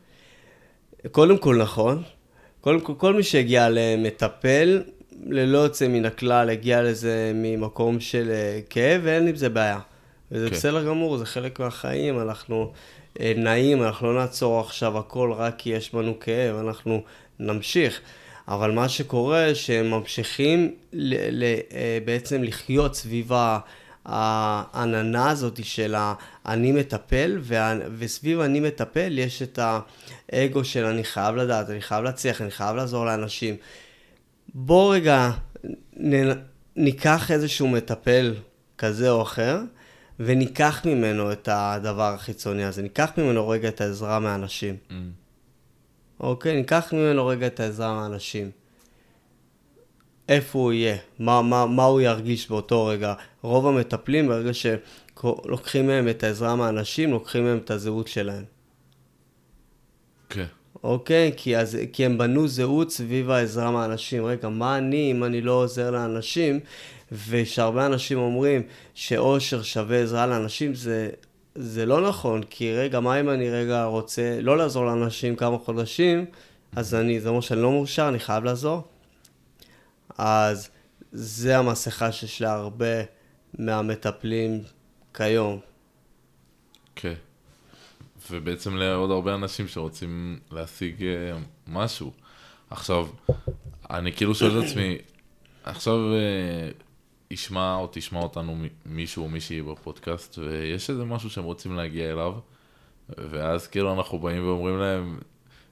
[1.12, 2.04] קודם כל נכון.
[2.62, 4.84] קודם כל, כל מי שהגיע למטפל,
[5.26, 9.80] ללא יוצא מן הכלל, הגיע לזה ממקום של אה, כאב, ואין עם זה בעיה.
[10.32, 10.50] וזה okay.
[10.50, 10.56] כן.
[10.56, 12.72] בסדר גמור, זה חלק מהחיים, אנחנו
[13.20, 17.04] אה, נעים, אנחנו לא נעצור עכשיו הכל רק כי יש בנו כאב, אנחנו
[17.40, 18.02] נמשיך.
[18.48, 23.32] אבל מה שקורה, שהם ממשיכים ל- ל- אה, בעצם לחיות סביב
[24.06, 25.96] העננה הזאת של
[26.46, 27.40] אני מטפל,
[27.98, 29.60] וסביב אני מטפל יש את
[30.32, 33.56] האגו של אני חייב לדעת, אני חייב להצליח, אני חייב לעזור לאנשים.
[34.54, 35.32] בוא רגע
[35.98, 36.14] נ,
[36.76, 38.34] ניקח איזשהו מטפל
[38.78, 39.60] כזה או אחר,
[40.20, 44.78] וניקח ממנו את הדבר החיצוני הזה, ניקח ממנו רגע את העזרה מהאנשים.
[44.90, 44.94] Mm.
[46.20, 46.56] אוקיי?
[46.56, 48.52] ניקח ממנו רגע את העזרה מהאנשים.
[50.30, 50.98] איפה הוא יהיה?
[51.20, 53.14] מה, מה, מה הוא ירגיש באותו רגע?
[53.42, 58.44] רוב המטפלים, ברגע שלוקחים מהם את העזרה מהאנשים, לוקחים מהם את הזהות שלהם.
[60.30, 60.46] כן.
[60.84, 61.32] אוקיי?
[61.38, 64.26] כי, אז, כי הם בנו זהות סביב העזרה מהאנשים.
[64.26, 66.60] רגע, מה אני אם אני לא עוזר לאנשים?
[67.30, 68.62] ושהרבה אנשים אומרים
[68.94, 71.10] שאושר שווה עזרה לאנשים, זה,
[71.56, 76.26] זה לא נכון, כי רגע, מה אם אני רגע רוצה לא לעזור לאנשים כמה חודשים,
[76.76, 78.88] אז אני, זה אומר שאני לא מאושר, אני חייב לעזור?
[80.18, 80.70] אז
[81.12, 83.04] זה המסכה שיש להרבה
[83.54, 84.64] מהמטפלים
[85.14, 85.60] כיום.
[86.96, 87.14] כן.
[88.32, 92.12] ובעצם לעוד הרבה אנשים שרוצים להשיג אה, משהו.
[92.70, 93.08] עכשיו,
[93.90, 94.98] אני כאילו שואל את עצמי,
[95.64, 96.70] עכשיו אה,
[97.32, 102.34] ישמע או תשמע אותנו מישהו או מישהי בפודקאסט, ויש איזה משהו שהם רוצים להגיע אליו,
[103.18, 105.20] ואז כאילו אנחנו באים ואומרים להם,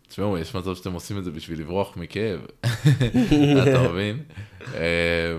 [0.07, 2.45] תשמעו, יש מצב שאתם עושים את זה בשביל לברוח מכאב,
[3.63, 4.23] אתה מבין?
[4.73, 5.37] אה,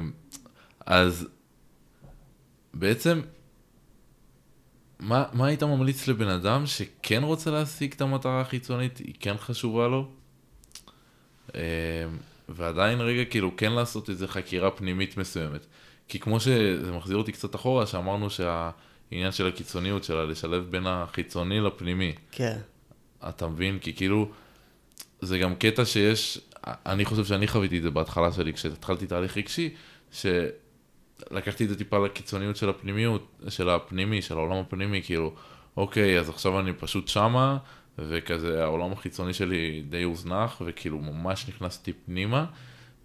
[0.87, 1.29] אז
[2.75, 3.21] בעצם,
[4.99, 9.89] מה, מה היית ממליץ לבן אדם שכן רוצה להשיג את המטרה החיצונית, היא כן חשובה
[9.89, 10.09] לו,
[11.55, 11.61] אה,
[12.49, 15.67] ועדיין רגע כאילו כן לעשות איזה חקירה פנימית מסוימת.
[16.09, 21.61] כי כמו שזה מחזיר אותי קצת אחורה, שאמרנו שהעניין של הקיצוניות שלה, לשלב בין החיצוני
[21.61, 22.13] לפנימי.
[22.33, 22.59] כן.
[23.29, 23.79] אתה מבין?
[23.79, 24.31] כי כאילו,
[25.21, 29.75] זה גם קטע שיש, אני חושב שאני חוויתי את זה בהתחלה שלי, כשהתחלתי תהליך רגשי,
[30.13, 35.35] שלקחתי את זה טיפה לקיצוניות של הפנימיות, של הפנימי, של העולם הפנימי, כאילו,
[35.77, 37.59] אוקיי, אז עכשיו אני פשוט שמה,
[37.99, 42.45] וכזה העולם החיצוני שלי די הוזנח, וכאילו ממש נכנסתי פנימה,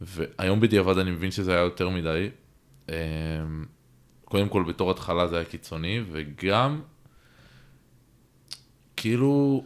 [0.02, 2.30] והיום בדיעבד אני מבין שזה היה יותר מדי,
[4.26, 6.82] קודם כל בתור התחלה זה היה קיצוני, וגם,
[8.96, 9.63] כאילו,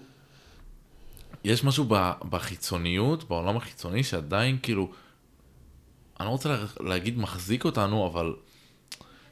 [1.43, 1.85] יש משהו
[2.29, 4.91] בחיצוניות, בעולם החיצוני, שעדיין כאילו,
[6.19, 8.35] אני לא רוצה להגיד מחזיק אותנו, אבל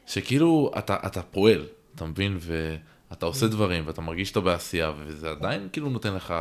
[0.07, 2.37] שכאילו אתה, אתה פועל, אתה מבין?
[2.39, 6.33] ואתה עושה דברים, ואתה מרגיש שאתה בעשייה, וזה עדיין כאילו נותן לך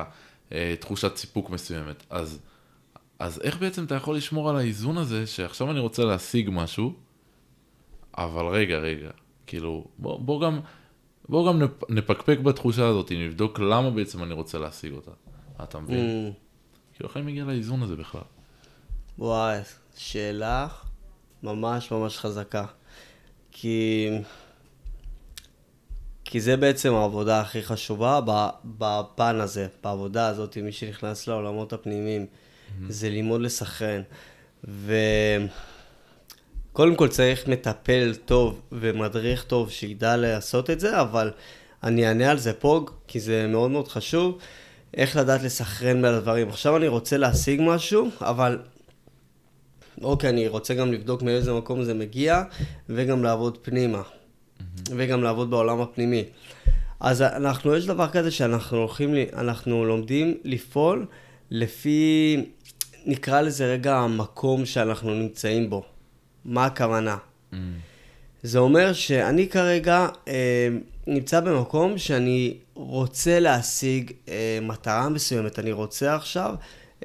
[0.52, 2.02] אה, תחושת סיפוק מסוימת.
[2.10, 2.38] אז,
[3.18, 6.94] אז איך בעצם אתה יכול לשמור על האיזון הזה, שעכשיו אני רוצה להשיג משהו,
[8.18, 9.10] אבל רגע, רגע,
[9.46, 10.60] כאילו, בוא, בוא גם,
[11.28, 15.10] בוא גם נפקפק בתחושה הזאת, נבדוק למה בעצם אני רוצה להשיג אותה.
[15.62, 16.32] אתה מבין?
[16.32, 16.94] Mm.
[16.94, 18.20] כאילו, איך אני מגיע לאיזון הזה בכלל?
[19.18, 19.58] וואי,
[19.96, 20.68] שאלה
[21.42, 22.64] ממש ממש חזקה.
[23.50, 24.08] כי
[26.24, 28.20] כי זה בעצם העבודה הכי חשובה
[28.64, 32.72] בפן הזה, בעבודה הזאת, מי שנכנס לעולמות הפנימיים, mm-hmm.
[32.88, 34.02] זה ללמוד לסכן.
[36.74, 41.30] וקודם כל צריך מטפל טוב ומדריך טוב שידע לעשות את זה, אבל
[41.82, 44.38] אני אענה על זה פה, כי זה מאוד מאוד חשוב,
[44.94, 46.48] איך לדעת לסכרן בין הדברים.
[46.48, 48.58] עכשיו אני רוצה להשיג משהו, אבל
[50.02, 52.42] אוקיי, אני רוצה גם לבדוק מאיזה מקום זה מגיע,
[52.88, 54.02] וגם לעבוד פנימה.
[54.88, 56.24] וגם לעבוד בעולם הפנימי.
[57.00, 61.06] אז אנחנו, יש דבר כזה שאנחנו הולכים, אנחנו לומדים לפעול
[61.50, 62.36] לפי,
[63.06, 65.93] נקרא לזה רגע המקום שאנחנו נמצאים בו.
[66.44, 67.16] מה הכוונה?
[67.52, 67.56] Mm.
[68.42, 70.68] זה אומר שאני כרגע אה,
[71.06, 76.54] נמצא במקום שאני רוצה להשיג אה, מטרה מסוימת, אני רוצה עכשיו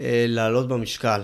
[0.01, 1.21] אה, לעלות במשקל.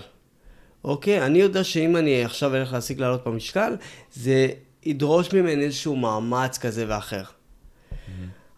[0.84, 1.26] אוקיי?
[1.26, 3.76] אני יודע שאם אני עכשיו אלך להשיג לעלות במשקל,
[4.14, 4.48] זה
[4.84, 7.24] ידרוש ממני איזשהו מאמץ כזה ואחר.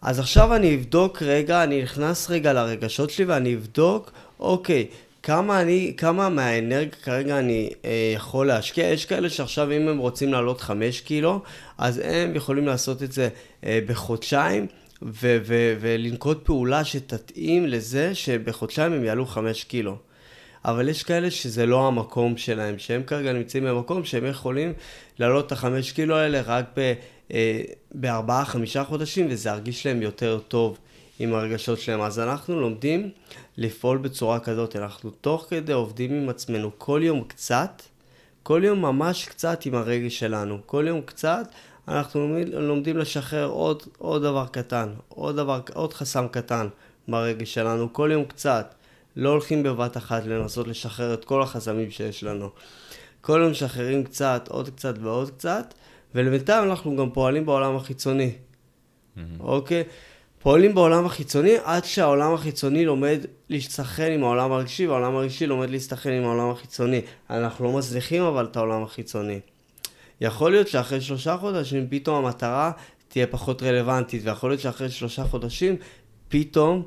[0.02, 4.86] אז עכשיו אני אבדוק רגע, אני נכנס רגע לרגשות שלי ואני אבדוק, אוקיי,
[5.22, 8.84] כמה אני, כמה מהאנרגיה כרגע אני אה, יכול להשקיע.
[8.88, 11.42] יש כאלה שעכשיו אם הם רוצים לעלות 5 קילו,
[11.78, 13.28] אז הם יכולים לעשות את זה
[13.64, 14.66] אה, בחודשיים.
[15.02, 19.96] ו- ו- ולנקוט פעולה שתתאים לזה שבחודשיים הם יעלו 5 קילו.
[20.64, 24.72] אבל יש כאלה שזה לא המקום שלהם, שהם כרגע נמצאים במקום שהם יכולים
[25.18, 26.92] לעלות את החמש קילו האלה רק ב,
[27.32, 27.60] אה,
[27.94, 30.78] בארבעה, חמישה חודשים, וזה ירגיש להם יותר טוב
[31.18, 32.00] עם הרגשות שלהם.
[32.00, 33.10] אז אנחנו לומדים
[33.56, 37.82] לפעול בצורה כזאת, אנחנו תוך כדי עובדים עם עצמנו כל יום קצת,
[38.42, 41.48] כל יום ממש קצת עם הרגש שלנו, כל יום קצת.
[41.88, 46.68] אנחנו לומדים, לשחרר עוד, עוד דבר קטן, עוד, דבר, עוד חסם קטן
[47.08, 48.74] ברגש שלנו, כל יום קצת.
[49.16, 52.50] לא הולכים בבת אחת לנסות לשחרר את כל החסמים שיש לנו.
[53.20, 55.74] כל יום משחררים קצת, עוד קצת ועוד קצת,
[56.14, 58.32] ולבינתיים אנחנו גם פועלים בעולם החיצוני.
[58.32, 59.20] Mm-hmm.
[59.40, 59.84] אוקיי?
[60.38, 66.10] פועלים בעולם החיצוני עד שהעולם החיצוני לומד להסתכן עם העולם הרגשי, והעולם הרגשי לומד להסתכן
[66.10, 67.00] עם העולם החיצוני.
[67.30, 69.40] אנחנו לא מצליחים אבל את העולם החיצוני.
[70.20, 72.70] יכול להיות שאחרי שלושה חודשים פתאום המטרה
[73.08, 75.76] תהיה פחות רלוונטית, ויכול להיות שאחרי שלושה חודשים
[76.28, 76.82] פתאום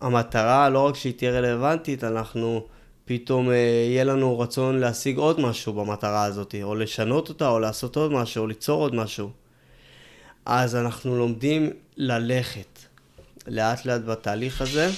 [0.00, 2.66] המטרה לא רק שהיא תהיה רלוונטית, אנחנו
[3.04, 3.54] פתאום אה,
[3.88, 8.42] יהיה לנו רצון להשיג עוד משהו במטרה הזאת, או לשנות אותה, או לעשות עוד משהו,
[8.42, 9.30] או ליצור עוד משהו.
[10.46, 12.71] אז אנחנו לומדים ללכת
[13.48, 14.90] לאט לאט בתהליך הזה,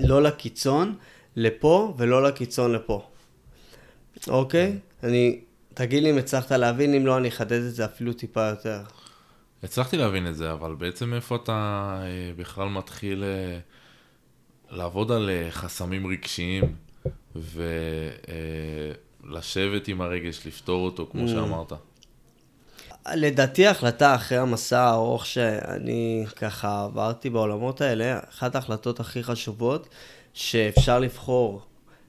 [0.00, 0.94] לא לקיצון
[1.36, 3.06] לפה ולא לקיצון לפה.
[4.28, 4.78] אוקיי?
[5.02, 5.40] אני,
[5.74, 8.80] תגיד לי אם הצלחת להבין, אם לא אני אחדד את זה אפילו טיפה יותר.
[9.62, 13.24] הצלחתי להבין את זה, אבל בעצם איפה אתה אה, בכלל מתחיל...
[13.24, 13.58] אה...
[14.70, 16.76] לעבוד על אה, חסמים רגשיים
[19.24, 21.28] ולשבת עם הרגש, לפתור אותו, כמו mm.
[21.28, 21.72] שאמרת.
[23.14, 29.88] לדעתי ההחלטה אחרי המסע הארוך שאני ככה עברתי בעולמות האלה, אחת ההחלטות הכי חשובות
[30.34, 31.62] שאפשר לבחור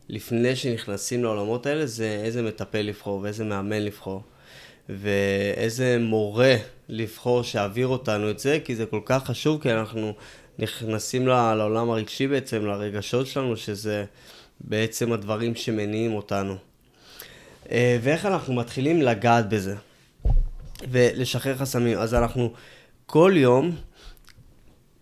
[0.09, 4.21] לפני שנכנסים לעולמות האלה זה איזה מטפל לבחור ואיזה מאמן לבחור
[4.89, 6.55] ואיזה מורה
[6.89, 10.13] לבחור שיעביר אותנו את זה כי זה כל כך חשוב כי אנחנו
[10.59, 14.05] נכנסים לעולם הרגשי בעצם, לרגשות שלנו, שזה
[14.59, 16.55] בעצם הדברים שמניעים אותנו.
[17.71, 19.75] אה, ואיך אנחנו מתחילים לגעת בזה
[20.91, 21.97] ולשחרר חסמים.
[21.97, 22.53] אז אנחנו
[23.05, 23.75] כל יום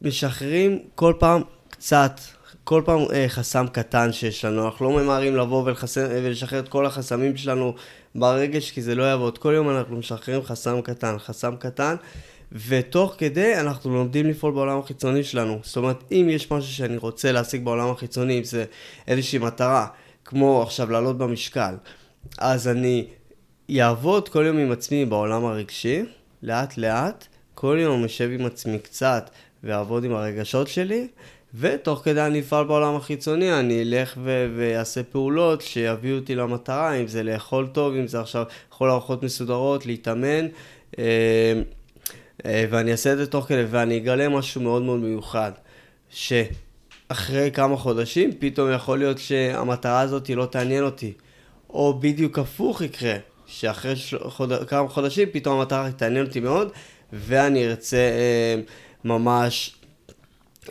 [0.01, 2.19] משחררים כל פעם קצת,
[2.63, 4.65] כל פעם אה, חסם קטן שיש לנו.
[4.65, 7.73] אנחנו לא ממהרים לבוא ולחסם, ולשחרר את כל החסמים שלנו
[8.15, 9.37] ברגש, כי זה לא יעבוד.
[9.37, 11.95] כל יום אנחנו משחררים חסם קטן, חסם קטן.
[12.51, 15.59] ותוך כדי אנחנו לומדים לפעול בעולם החיצוני שלנו.
[15.63, 18.65] זאת אומרת, אם יש משהו שאני רוצה להשיג בעולם החיצוני, אם זה
[19.07, 19.87] איזושהי מטרה,
[20.25, 21.75] כמו עכשיו לעלות במשקל,
[22.37, 23.07] אז אני
[23.71, 26.03] אעבוד כל יום עם עצמי בעולם הרגשי,
[26.43, 29.29] לאט לאט, כל יום אשב עם עצמי קצת
[29.63, 31.07] ואעבוד עם הרגשות שלי,
[31.55, 34.17] ותוך כדי אני אפעל בעולם החיצוני, אני אלך
[34.55, 39.85] ואעשה פעולות שיביאו אותי למטרה, אם זה לאכול טוב, אם זה עכשיו לאכול ארוחות מסודרות,
[39.85, 40.47] להתאמן.
[40.99, 41.61] אה,
[42.45, 45.51] אה, ואני אעשה את זה תוך כדי, ואני אגלה משהו מאוד מאוד מיוחד,
[46.09, 51.13] שאחרי כמה חודשים, פתאום יכול להיות שהמטרה הזאת לא תעניין אותי.
[51.69, 53.15] או בדיוק הפוך יקרה,
[53.47, 54.53] שאחרי חוד...
[54.67, 56.71] כמה חודשים, פתאום המטרה תעניין אותי מאוד,
[57.13, 58.61] ואני ארצה אה,
[59.03, 59.75] ממש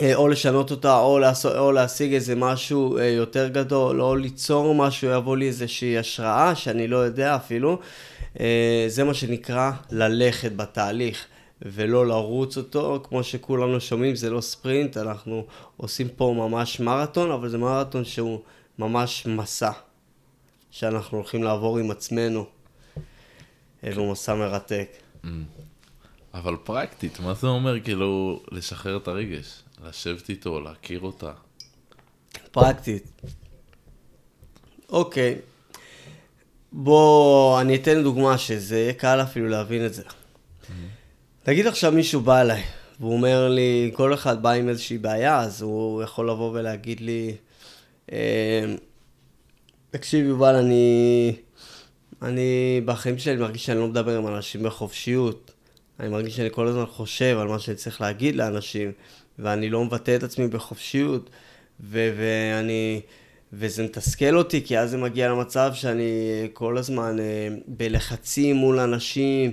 [0.03, 4.75] אה, או לשנות אותה, או, לעשות, או להשיג איזה משהו אה, יותר גדול, או ליצור
[4.75, 7.79] משהו, יבוא לי איזושהי השראה שאני לא יודע אפילו.
[8.41, 11.27] אה, זה מה שנקרא ללכת בתהליך.
[11.63, 15.45] ולא לרוץ אותו, כמו שכולנו שומעים, זה לא ספרינט, אנחנו
[15.77, 18.41] עושים פה ממש מרתון, אבל זה מרתון שהוא
[18.79, 19.71] ממש מסע,
[20.71, 22.47] שאנחנו הולכים לעבור עם עצמנו,
[23.95, 24.89] והוא מסע מרתק.
[25.25, 25.29] Mm.
[26.35, 29.63] אבל פרקטית, מה זה אומר כאילו לשחרר את הרגש?
[29.89, 31.33] לשבת איתו, להכיר אותה.
[32.51, 33.23] פרקטית.
[34.89, 35.39] אוקיי.
[36.73, 40.03] בוא, אני אתן דוגמה שזה יהיה קל אפילו להבין את זה.
[41.49, 42.63] נגיד עכשיו מישהו בא אליי,
[43.01, 47.37] והוא אומר לי, כל אחד בא עם איזושהי בעיה, אז הוא יכול לבוא ולהגיד לי,
[48.13, 48.65] אה,
[49.91, 51.37] תקשיב יובל, אני,
[52.23, 55.53] אני בחיים שלי מרגיש שאני לא מדבר עם אנשים בחופשיות.
[56.01, 58.93] אני מרגיש שאני כל הזמן חושב על מה שאני צריך להגיד לאנשים,
[59.39, 61.31] ואני לא מבטא את עצמי בחופשיות,
[61.81, 63.01] ו- ואני...
[63.53, 66.11] וזה מתסכל אותי, כי אז זה מגיע למצב שאני
[66.53, 69.53] כל הזמן אה, בלחצים מול אנשים,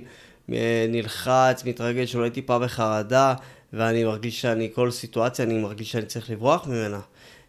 [0.51, 3.34] אה, נלחץ, מתרגש, אולי טיפה בחרדה,
[3.74, 6.99] ואני מרגיש שאני, כל סיטואציה, אני מרגיש שאני צריך לברוח ממנה.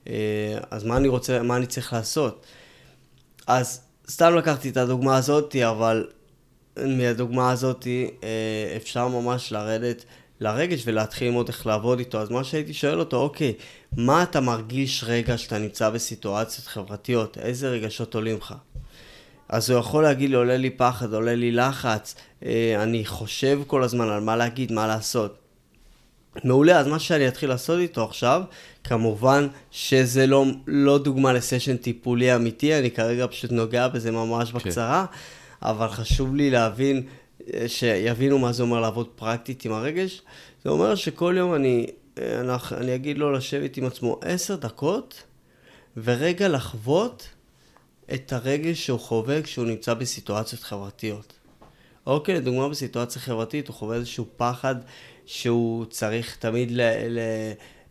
[0.08, 2.46] אה, אז מה אני רוצה, מה אני צריך לעשות?
[3.46, 6.06] אז סתם לקחתי את הדוגמה הזאתי, אבל
[6.76, 8.10] מהדוגמה הזאתי
[8.76, 10.04] אפשר ממש לרדת
[10.40, 12.20] לרגש ולהתחיל ללמוד איך לעבוד איתו.
[12.20, 13.54] אז מה שהייתי שואל אותו, אוקיי,
[13.96, 17.38] מה אתה מרגיש רגע שאתה נמצא בסיטואציות חברתיות?
[17.38, 18.54] איזה רגשות עולים לך?
[19.48, 23.82] אז הוא יכול להגיד לי, עולה לי פחד, עולה לי לחץ, אה, אני חושב כל
[23.82, 25.43] הזמן על מה להגיד, מה לעשות.
[26.44, 28.42] מעולה, אז מה שאני אתחיל לעשות איתו עכשיו,
[28.84, 34.58] כמובן שזה לא, לא דוגמה לסשן טיפולי אמיתי, אני כרגע פשוט נוגע בזה ממש כן.
[34.58, 35.04] בקצרה,
[35.62, 37.02] אבל חשוב לי להבין,
[37.54, 40.22] אה, שיבינו מה זה אומר לעבוד פרקטית עם הרגש.
[40.64, 41.86] זה אומר שכל יום אני
[42.72, 45.22] אני אגיד לו לשבת עם עצמו עשר דקות,
[45.96, 47.28] ורגע לחוות
[48.14, 51.32] את הרגש שהוא חווה כשהוא נמצא בסיטואציות חברתיות.
[52.06, 54.74] אוקיי, לדוגמה בסיטואציה חברתית הוא חווה איזשהו פחד
[55.26, 56.80] שהוא צריך תמיד ל...
[57.08, 57.18] ל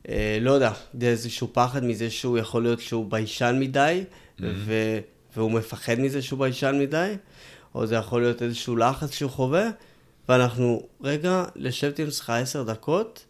[0.10, 0.72] אה, לא יודע,
[1.02, 4.44] איזשהו פחד מזה שהוא יכול להיות שהוא ביישן מדי, mm-hmm.
[4.44, 5.00] ו,
[5.36, 7.14] והוא מפחד מזה שהוא ביישן מדי,
[7.76, 9.70] או זה יכול להיות איזשהו לחץ שהוא חווה,
[10.30, 13.26] ואנחנו רגע לשבת עם עצמך עשר דקות,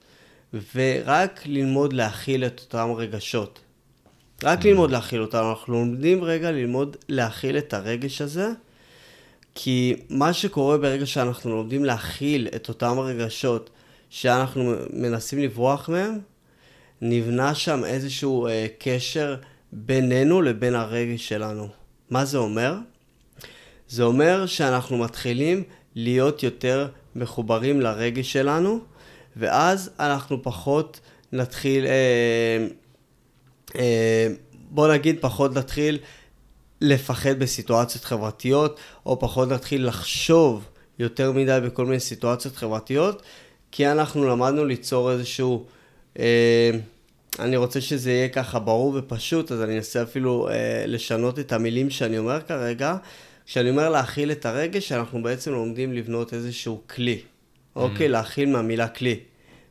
[0.76, 3.60] ורק ללמוד להכיל את אותם רגשות.
[4.43, 4.66] רק mm.
[4.66, 5.43] ללמוד להכיל אותם.
[5.49, 8.49] אנחנו לומדים רגע ללמוד להכיל את הרגש הזה,
[9.56, 13.70] כי מה שקורה ברגע שאנחנו לומדים להכיל את אותם רגשות
[14.14, 16.20] שאנחנו מנסים לברוח מהם,
[17.01, 19.36] נבנה שם איזשהו אה, קשר
[19.72, 21.68] בינינו לבין הרגש שלנו.
[22.09, 22.76] מה זה אומר?
[23.88, 25.64] זה אומר שאנחנו מתחילים
[25.95, 28.80] להיות יותר מחוברים לרגש שלנו,
[29.36, 30.99] ואז אנחנו פחות
[31.32, 32.68] נתחיל, אה,
[33.76, 35.99] אה, בוא נגיד פחות נתחיל
[36.82, 40.66] לפחד בסיטואציות חברתיות, או פחות נתחיל לחשוב
[40.99, 43.22] יותר מדי בכל מיני סיטואציות חברתיות,
[43.76, 45.65] כי אנחנו למדנו ליצור איזשהו...
[46.19, 46.71] אה,
[47.39, 51.89] אני רוצה שזה יהיה ככה ברור ופשוט, אז אני אנסה אפילו אה, לשנות את המילים
[51.89, 52.95] שאני אומר כרגע.
[53.45, 57.19] כשאני אומר להכיל את הרגש, אנחנו בעצם לומדים לבנות איזשהו כלי.
[57.76, 58.07] אוקיי?
[58.07, 58.09] Mm.
[58.09, 59.19] להכיל מהמילה כלי.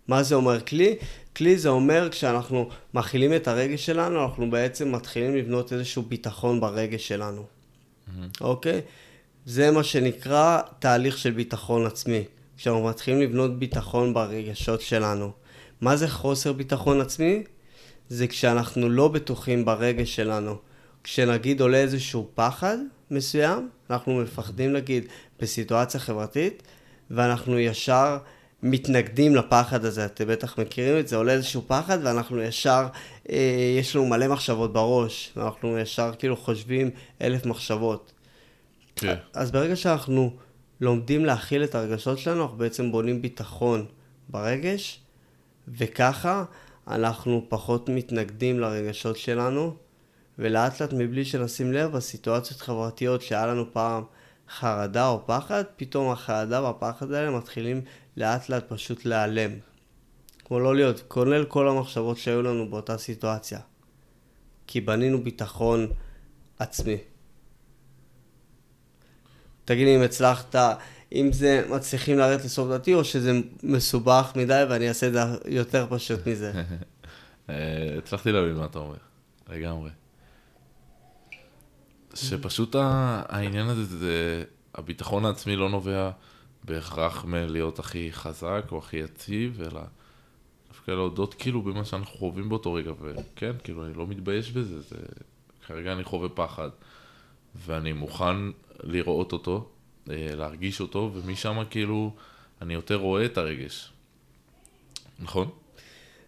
[0.08, 0.96] מה זה אומר כלי?
[1.36, 7.08] כלי זה אומר כשאנחנו מכילים את הרגש שלנו, אנחנו בעצם מתחילים לבנות איזשהו ביטחון ברגש
[7.08, 7.42] שלנו.
[7.42, 8.40] Mm-hmm.
[8.40, 8.80] אוקיי?
[9.46, 12.24] זה מה שנקרא תהליך של ביטחון עצמי.
[12.62, 15.30] כשאנחנו מתחילים לבנות ביטחון ברגשות שלנו.
[15.80, 17.42] מה זה חוסר ביטחון עצמי?
[18.08, 20.56] זה כשאנחנו לא בטוחים ברגש שלנו.
[21.04, 22.76] כשנגיד עולה איזשהו פחד
[23.10, 25.04] מסוים, אנחנו מפחדים נגיד
[25.40, 26.62] בסיטואציה חברתית,
[27.10, 28.18] ואנחנו ישר
[28.62, 32.86] מתנגדים לפחד הזה, אתם בטח מכירים את זה, עולה איזשהו פחד ואנחנו ישר,
[33.30, 36.90] אה, יש לנו מלא מחשבות בראש, ואנחנו ישר כאילו חושבים
[37.20, 38.12] אלף מחשבות.
[38.96, 39.14] כן.
[39.34, 40.36] אז ברגע שאנחנו
[40.82, 43.86] לומדים להכיל את הרגשות שלנו, אנחנו בעצם בונים ביטחון
[44.28, 45.00] ברגש,
[45.68, 46.44] וככה
[46.88, 49.74] אנחנו פחות מתנגדים לרגשות שלנו,
[50.38, 54.04] ולאט לאט מבלי שנשים לב, בסיטואציות חברתיות שהיה לנו פעם
[54.50, 57.80] חרדה או פחד, פתאום החרדה והפחד האלה מתחילים
[58.16, 59.50] לאט לאט פשוט להיעלם.
[60.44, 63.60] כמו לא להיות, כולל כל המחשבות שהיו לנו באותה סיטואציה.
[64.66, 65.86] כי בנינו ביטחון
[66.58, 66.96] עצמי.
[69.72, 70.54] תגיד לי אם הצלחת,
[71.12, 75.86] אם זה מצליחים לרדת לסוף דעתי, או שזה מסובך מדי ואני אעשה את זה יותר
[75.90, 76.52] פשוט מזה.
[77.50, 77.54] אה,
[77.98, 78.96] הצלחתי להבין מה אתה אומר,
[79.48, 79.90] לגמרי.
[82.14, 82.76] שפשוט
[83.28, 84.44] העניין הזה, זה,
[84.74, 86.10] הביטחון העצמי לא נובע
[86.64, 89.80] בהכרח מלהיות הכי חזק או הכי יציב, אלא
[90.68, 94.96] דווקא להודות כאילו במה שאנחנו חווים באותו רגע, וכן, כאילו, אני לא מתבייש בזה, זה...
[95.66, 96.68] כרגע אני חווה פחד,
[97.66, 98.36] ואני מוכן
[98.82, 99.68] לראות אותו,
[100.10, 102.10] אה, להרגיש אותו, ומשם כאילו,
[102.62, 103.92] אני יותר רואה את הרגש.
[105.20, 105.48] נכון?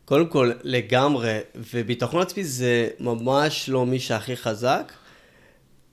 [0.04, 4.92] קודם כל, לגמרי, וביטחון עצמי זה ממש לא מי שהכי חזק.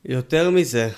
[0.05, 0.89] יותר מזה,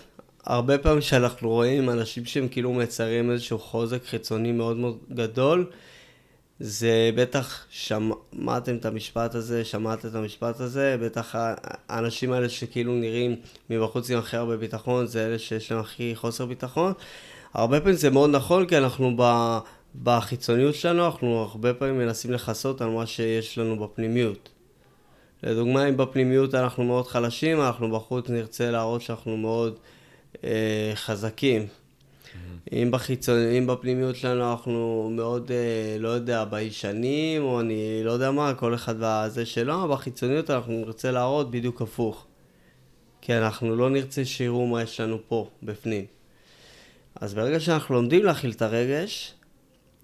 [0.44, 5.72] הרבה פעמים שאנחנו רואים אנשים שהם כאילו מציירים איזשהו חוזק חיצוני מאוד מאוד גדול,
[6.60, 11.36] זה בטח, שמעתם את המשפט הזה, שמעת את המשפט הזה, בטח
[11.90, 13.36] האנשים האלה שכאילו נראים
[13.70, 16.94] מבחוץ עם הכי הרבה ביטחון, זה אלה שיש להם הכי חוסר ביטחון.
[17.54, 19.58] הרבה פעמים זה מאוד נכון, כי אנחנו ב,
[20.04, 24.50] בחיצוניות שלנו, אנחנו הרבה פעמים מנסים לכסות על מה שיש לנו בפנימיות.
[25.44, 29.80] לדוגמה, אם בפנימיות אנחנו מאוד חלשים, אנחנו בחוץ נרצה להראות שאנחנו מאוד
[30.44, 31.68] אה, חזקים.
[32.72, 38.32] אם בחיצון, אם בפנימיות שלנו אנחנו מאוד, אה, לא יודע, ביישנים, או אני לא יודע
[38.32, 42.26] מה, כל אחד והזה שלו, בחיצוניות אנחנו נרצה להראות בדיוק הפוך.
[43.22, 46.06] כי אנחנו לא נרצה שיראו מה יש לנו פה, בפנים.
[47.16, 49.34] אז ברגע שאנחנו לומדים להכיל את הרגש,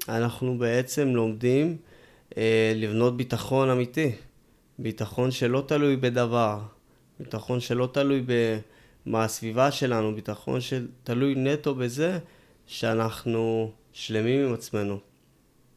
[0.09, 1.77] אנחנו בעצם לומדים
[2.37, 4.11] אה, לבנות ביטחון אמיתי.
[4.79, 6.59] ביטחון שלא תלוי בדבר.
[7.19, 8.59] ביטחון שלא תלוי במה
[9.13, 12.19] הסביבה שלנו, ביטחון שתלוי נטו בזה
[12.67, 14.99] שאנחנו שלמים עם עצמנו.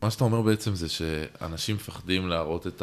[0.02, 2.82] מה שאתה אומר בעצם זה שאנשים מפחדים להראות את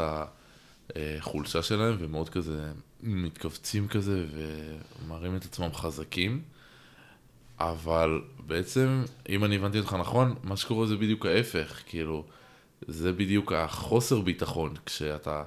[0.96, 2.72] החולשה שלהם ומאוד כזה
[3.04, 4.26] מתכווצים כזה
[5.06, 6.42] ומראים את עצמם חזקים.
[7.60, 12.26] אבל בעצם, אם אני הבנתי אותך נכון, מה שקורה זה בדיוק ההפך, כאילו,
[12.88, 15.44] זה בדיוק החוסר ביטחון, כשאתה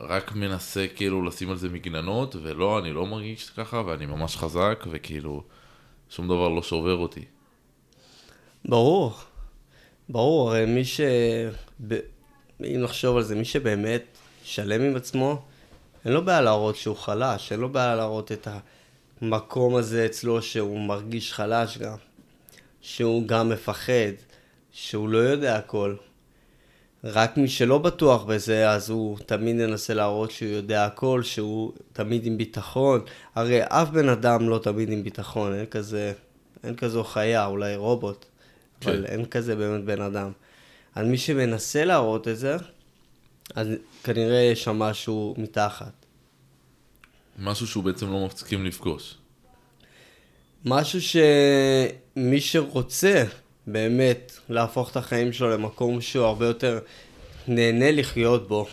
[0.00, 4.84] רק מנסה כאילו לשים על זה מגננות, ולא, אני לא מרגיש ככה, ואני ממש חזק,
[4.90, 5.42] וכאילו,
[6.10, 7.24] שום דבר לא שובר אותי.
[8.64, 9.14] ברור,
[10.08, 11.00] ברור, הרי מי ש...
[12.60, 14.04] אם נחשוב על זה, מי שבאמת
[14.44, 15.42] שלם עם עצמו,
[16.04, 18.48] אין לו בעיה להראות שהוא חלש, אין לו בעיה להראות את
[19.22, 21.96] המקום הזה אצלו שהוא מרגיש חלש גם,
[22.80, 24.12] שהוא גם מפחד,
[24.72, 25.94] שהוא לא יודע הכל.
[27.04, 32.26] רק מי שלא בטוח בזה, אז הוא תמיד ינסה להראות שהוא יודע הכל, שהוא תמיד
[32.26, 33.00] עם ביטחון.
[33.34, 36.12] הרי אף בן אדם לא תמיד עם ביטחון, אין כזה,
[36.64, 38.24] אין כזו חיה, אולי רובוט.
[38.80, 38.90] כן.
[38.90, 40.30] אבל אין כזה באמת בן אדם.
[40.94, 42.56] אז מי שמנסה להראות את זה,
[43.54, 43.68] אז
[44.04, 45.92] כנראה יש שם משהו מתחת.
[47.38, 49.14] משהו שהוא בעצם לא מפסיקים לפגוש.
[50.64, 53.24] משהו שמי שרוצה
[53.66, 56.78] באמת להפוך את החיים שלו למקום שהוא הרבה יותר
[57.48, 58.66] נהנה לחיות בו,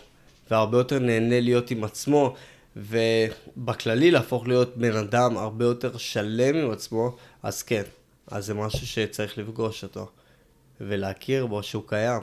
[0.51, 2.35] והרבה יותר נהנה להיות עם עצמו,
[2.75, 7.83] ובכללי להפוך להיות בן אדם הרבה יותר שלם עם עצמו, אז כן,
[8.27, 10.09] אז זה משהו שצריך לפגוש אותו,
[10.81, 12.21] ולהכיר בו שהוא קיים.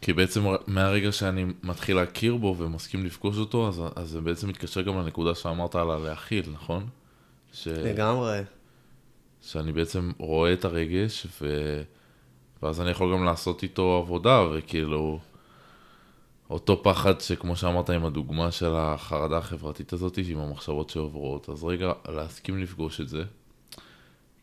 [0.00, 4.82] כי בעצם מהרגע שאני מתחיל להכיר בו ומסכים לפגוש אותו, אז, אז זה בעצם מתקשר
[4.82, 6.86] גם לנקודה שאמרת על הלהכיל, נכון?
[7.52, 7.68] ש...
[7.68, 8.40] לגמרי.
[9.44, 11.82] שאני בעצם רואה את הרגש, ו...
[12.62, 15.18] ואז אני יכול גם לעשות איתו עבודה, וכאילו,
[16.50, 21.92] אותו פחד שכמו שאמרת עם הדוגמה של החרדה החברתית הזאת, עם המחשבות שעוברות, אז רגע,
[22.08, 23.24] להסכים לפגוש את זה.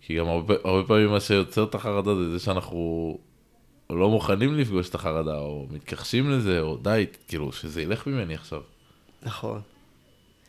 [0.02, 3.18] כי גם הרבה, הרבה פעמים מה שיוצר את החרדה זה זה שאנחנו
[3.90, 8.62] לא מוכנים לפגוש את החרדה, או מתכחשים לזה, או די, כאילו, שזה ילך ממני עכשיו.
[9.24, 9.62] נכון.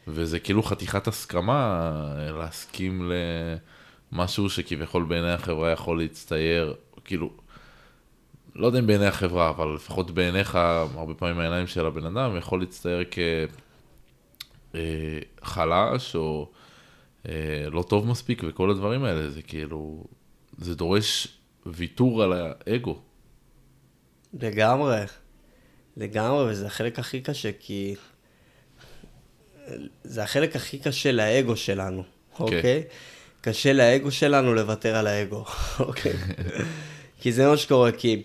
[0.09, 1.91] וזה כאילו חתיכת הסכמה
[2.39, 3.13] להסכים
[4.13, 7.31] למשהו שכביכול בעיני החברה יכול להצטייר, כאילו,
[8.55, 12.61] לא יודע אם בעיני החברה, אבל לפחות בעיניך, הרבה פעמים העיניים של הבן אדם, יכול
[12.61, 13.05] להצטייר
[15.43, 16.49] כחלש, אה, או...
[17.29, 20.05] אה, לא טוב מספיק וכל הדברים האלה, זה כאילו,
[20.59, 21.29] זה דורש
[21.67, 22.99] ויתור על האגו.
[24.41, 25.01] לגמרי,
[25.97, 27.95] לגמרי, וזה החלק הכי קשה, כי
[30.05, 32.05] זה החלק הכי קשה לאגו שלנו,
[32.39, 32.55] אוקיי?
[32.55, 32.57] Okay.
[32.57, 32.85] אוקיי?
[33.43, 35.45] קשה לאגו שלנו לוותר על האגו,
[35.81, 36.13] אוקיי?
[37.21, 38.23] כי זה מה שקורה, כי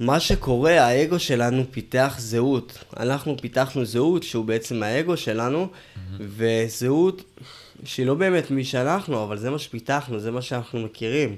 [0.00, 2.84] מה שקורה, האגו שלנו פיתח זהות.
[2.96, 5.68] אנחנו פיתחנו זהות שהוא בעצם האגו שלנו.
[6.18, 7.38] וזהות
[7.84, 11.36] שהיא לא באמת מי שאנחנו, אבל זה מה שפיתחנו, זה מה שאנחנו מכירים.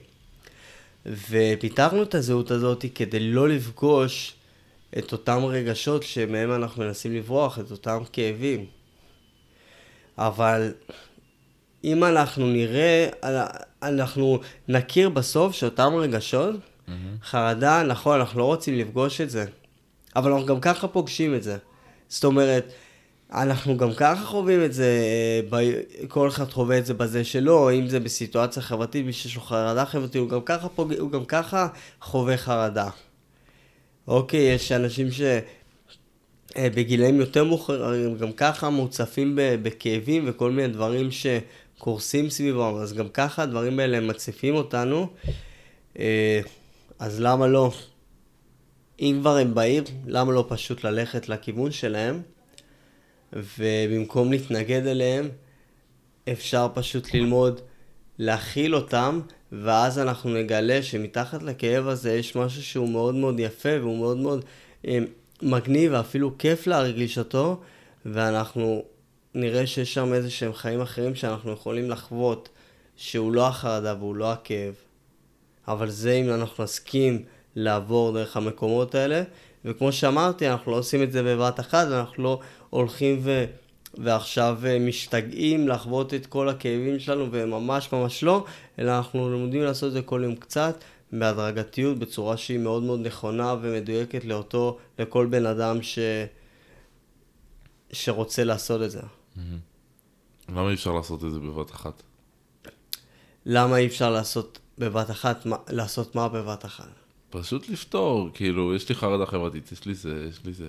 [1.07, 4.35] ופיתחנו את הזהות הזאת כדי לא לפגוש
[4.99, 8.67] את אותם רגשות שמהם אנחנו מנסים לברוח, את אותם כאבים.
[10.19, 10.73] אבל
[11.87, 13.09] אם אנחנו נראה,
[13.83, 16.91] אנחנו נכיר בסוף שאותם רגשות, mm-hmm.
[17.25, 19.45] חרדה, נכון, אנחנו לא רוצים לפגוש את זה,
[20.17, 21.57] אבל אנחנו גם ככה פוגשים את זה.
[22.09, 22.73] זאת אומרת,
[23.33, 25.01] אנחנו גם ככה חווים את זה,
[25.53, 25.71] אה,
[26.09, 29.85] כל אחד חווה את זה בזה שלו, אם זה בסיטואציה חברתית, מי שיש לו חרדה
[29.85, 30.93] חברתית, הוא גם ככה, פוג...
[30.93, 31.69] הוא גם ככה
[32.01, 32.89] חווה חרדה.
[34.09, 35.07] אוקיי, יש אנשים
[36.57, 41.11] שבגילאים אה, יותר מאוחרים, גם ככה מוצפים בכאבים וכל מיני דברים
[41.77, 45.07] שקורסים סביבם, אז גם ככה הדברים האלה מציפים אותנו,
[45.99, 46.41] אה,
[46.99, 47.73] אז למה לא?
[49.01, 52.23] אם כבר הם באים, למה לא פשוט ללכת לכיוון שלהם?
[53.33, 55.29] ובמקום להתנגד אליהם,
[56.33, 57.61] אפשר פשוט ללמוד
[58.19, 59.21] להכיל אותם,
[59.53, 64.45] ואז אנחנו נגלה שמתחת לכאב הזה יש משהו שהוא מאוד מאוד יפה והוא מאוד מאוד
[64.87, 64.99] אה,
[65.43, 67.61] מגניב ואפילו כיף להרגיש אותו,
[68.07, 68.83] ואנחנו
[69.37, 72.49] נראה שיש שם איזה שהם חיים אחרים שאנחנו יכולים לחוות,
[72.97, 74.75] שהוא לא החרדה והוא לא הכאב.
[75.69, 77.25] אבל זה אם אנחנו נסכים
[77.57, 79.23] לעבור דרך המקומות האלה,
[79.65, 83.45] וכמו שאמרתי, אנחנו לא עושים את זה בבת אחת, אנחנו לא הולכים ו...
[83.99, 88.45] ועכשיו אה, משתגעים לחוות את כל הכאבים שלנו, וממש ממש לא,
[88.79, 93.55] אלא אנחנו לומדים לעשות את זה כל יום קצת, בהדרגתיות, בצורה שהיא מאוד מאוד נכונה
[93.61, 95.99] ומדויקת לאותו, לכל בן אדם ש...
[97.93, 99.01] שרוצה לעשות את זה.
[100.49, 102.03] למה אי אפשר לעשות את זה בבת אחת?
[103.47, 106.89] למה אי אפשר לעשות בבת אחת, מה, לעשות מה בבת אחת?
[107.31, 110.69] פשוט לפתור, כאילו, יש לי חרדה חברתית, יש לי זה, יש לי זה.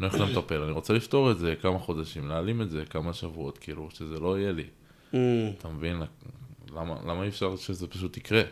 [0.00, 3.58] אני הולך למטפל, אני רוצה לפתור את זה כמה חודשים, להעלים את זה כמה שבועות,
[3.58, 4.64] כאילו, שזה לא יהיה לי.
[5.12, 5.16] Mm,
[5.58, 6.02] אתה מבין?
[6.72, 8.42] למה, למה אי אפשר שזה פשוט יקרה?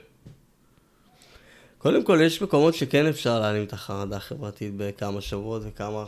[1.79, 6.05] קודם כל, יש מקומות שכן אפשר להעלים את החרדה החברתית בכמה שבועות וכמה,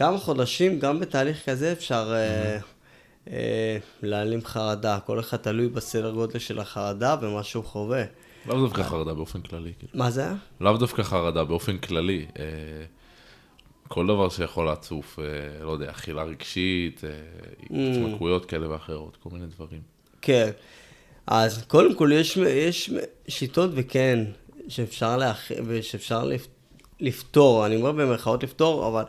[0.00, 2.58] וכמה חודשים, גם בתהליך כזה אפשר אה,
[3.30, 4.98] אה, להעלים חרדה.
[5.06, 8.04] כל אחד תלוי בסדר גודל של החרדה ומה שהוא חווה.
[8.46, 9.72] לאו דווקא חרדה באופן כללי.
[9.78, 9.92] כאילו.
[9.94, 10.28] מה זה?
[10.60, 12.26] לאו דווקא חרדה באופן כללי.
[12.38, 12.44] אה,
[13.88, 17.10] כל דבר שיכול להצוף, אה, לא יודע, אכילה רגשית, אה,
[17.90, 19.80] התמכרויות כאלה ואחרות, כל מיני דברים.
[20.22, 20.50] כן.
[21.26, 22.90] אז קודם כל יש, יש
[23.28, 24.24] שיטות וכן,
[24.68, 25.52] שאפשר, להכ...
[25.66, 26.46] ושאפשר לפ...
[27.00, 29.04] לפתור, אני אומר במרכאות לפתור, אבל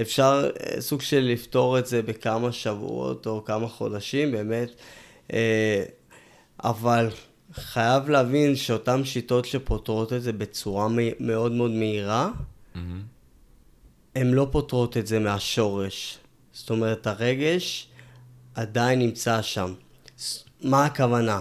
[0.00, 4.70] אפשר אה, סוג של לפתור את זה בכמה שבועות או כמה חודשים, באמת.
[5.32, 5.84] אה,
[6.64, 7.08] אבל
[7.52, 10.88] חייב להבין שאותן שיטות שפותרות את זה בצורה
[11.20, 12.30] מאוד מאוד מהירה,
[14.14, 16.18] הן לא פותרות את זה מהשורש.
[16.52, 17.88] זאת אומרת, הרגש
[18.54, 19.74] עדיין נמצא שם.
[20.62, 21.40] מה הכוונה?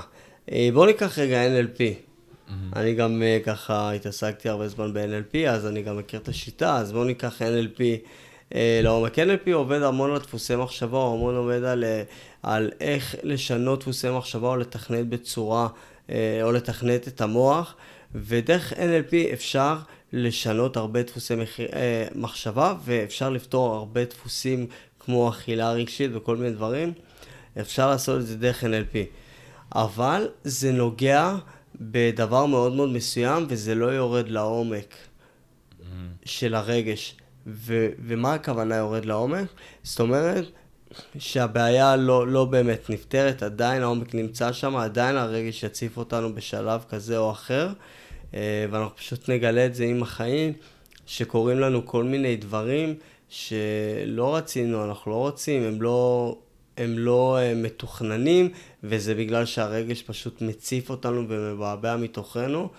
[0.52, 2.13] אה, בואו ניקח רגע NLP.
[2.76, 6.92] אני גם אה, ככה התעסקתי הרבה זמן ב-NLP, אז אני גם מכיר את השיטה, אז
[6.92, 7.82] בואו ניקח NLP
[8.56, 9.20] אה, לעומק.
[9.20, 12.04] NLP עובד המון על דפוסי מחשבה, הוא המון עובד על, אה,
[12.44, 15.68] על איך לשנות דפוסי מחשבה או לתכנת בצורה,
[16.10, 17.76] אה, או לתכנת את המוח,
[18.16, 19.78] ודרך NLP אפשר
[20.14, 21.60] לשנות הרבה דפוסי מח...
[21.60, 24.68] אה, מחשבה, ואפשר לפתור הרבה דפוסים
[25.00, 26.94] כמו אכילה רגשית וכל מיני דברים.
[27.60, 28.98] אפשר לעשות את זה דרך NLP.
[29.76, 31.36] אבל זה נוגע
[31.92, 34.96] בדבר מאוד מאוד מסוים, וזה לא יורד לעומק
[36.26, 37.16] של הרגש.
[37.48, 39.48] ו- ומה הכוונה יורד לעומק?
[39.84, 40.46] זאת אומרת
[41.18, 47.18] שהבעיה לא, לא באמת נפתרת, עדיין העומק נמצא שם, עדיין הרגש יציף אותנו בשלב כזה
[47.18, 47.70] או אחר,
[48.34, 50.54] אה, ואנחנו פשוט נגלה את זה עם החיים,
[51.06, 52.96] שקורים לנו כל מיני דברים
[53.30, 56.38] שלא רצינו, אנחנו לא רוצים, הם לא,
[56.78, 58.50] הם לא אה, מתוכננים,
[58.84, 62.70] וזה בגלל שהרגש פשוט מציף אותנו ומבעבע מתוכנו,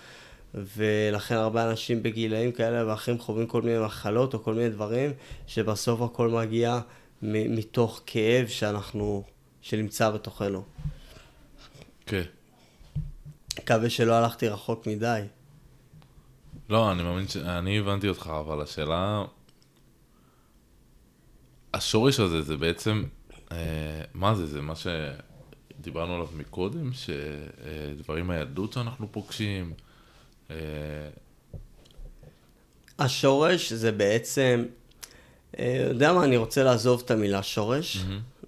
[0.53, 5.11] ולכן הרבה אנשים בגילאים כאלה ואחרים חווים כל מיני מחלות או כל מיני דברים,
[5.47, 6.79] שבסוף הכל מגיע
[7.21, 9.23] מתוך כאב שאנחנו,
[9.61, 10.63] שנמצא בתוכנו.
[12.05, 12.23] כן.
[13.59, 15.21] מקווה שלא הלכתי רחוק מדי.
[16.69, 17.37] לא, אני מאמין ש...
[17.37, 19.23] אני הבנתי אותך, אבל השאלה...
[21.73, 23.03] השורש הזה זה בעצם...
[23.55, 24.45] אה, מה זה?
[24.45, 26.89] זה מה שדיברנו עליו מקודם?
[26.93, 29.73] שדברים מהילדות שאנחנו פוגשים?
[30.51, 30.55] אה,
[32.99, 34.65] השורש זה בעצם,
[35.59, 37.97] אה, יודע מה, אני רוצה לעזוב את המילה שורש,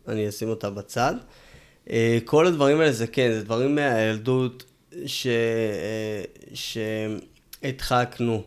[0.08, 1.14] אני אשים אותה בצד.
[2.26, 4.64] כל הדברים האלה זה כן, זה דברים מהילדות
[5.06, 5.28] ש...
[6.54, 8.44] שהדחקנו,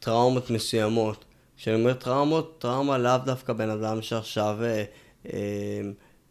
[0.00, 1.24] טראומות מסוימות.
[1.56, 4.58] כשאני אומר טראומות, טראומה לאו דווקא בן אדם שעכשיו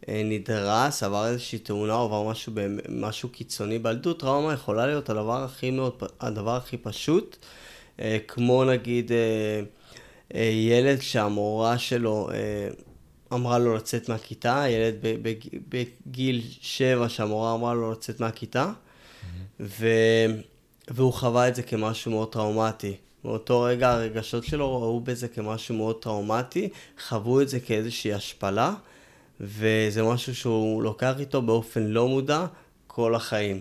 [0.08, 2.52] נדרס, עבר איזושהי תאונה, עבר משהו,
[2.88, 7.36] משהו קיצוני בילדות, טראומה יכולה להיות הדבר הכי מאוד, הדבר הכי פשוט,
[8.00, 9.16] אה, כמו נגיד אה,
[10.34, 12.68] אה, ילד שהמורה שלו אה,
[13.32, 14.94] אמרה לו לצאת מהכיתה, ילד
[15.68, 18.72] בגיל שבע שהמורה אמרה לו לצאת מהכיתה,
[19.60, 19.86] ו...
[20.90, 22.96] והוא חווה את זה כמשהו מאוד טראומטי.
[23.24, 26.68] מאותו רגע הרגשות שלו ראו בזה כמשהו מאוד טראומטי,
[27.08, 28.74] חוו את זה כאיזושהי השפלה,
[29.40, 32.46] וזה משהו שהוא לוקח איתו באופן לא מודע
[32.86, 33.60] כל החיים.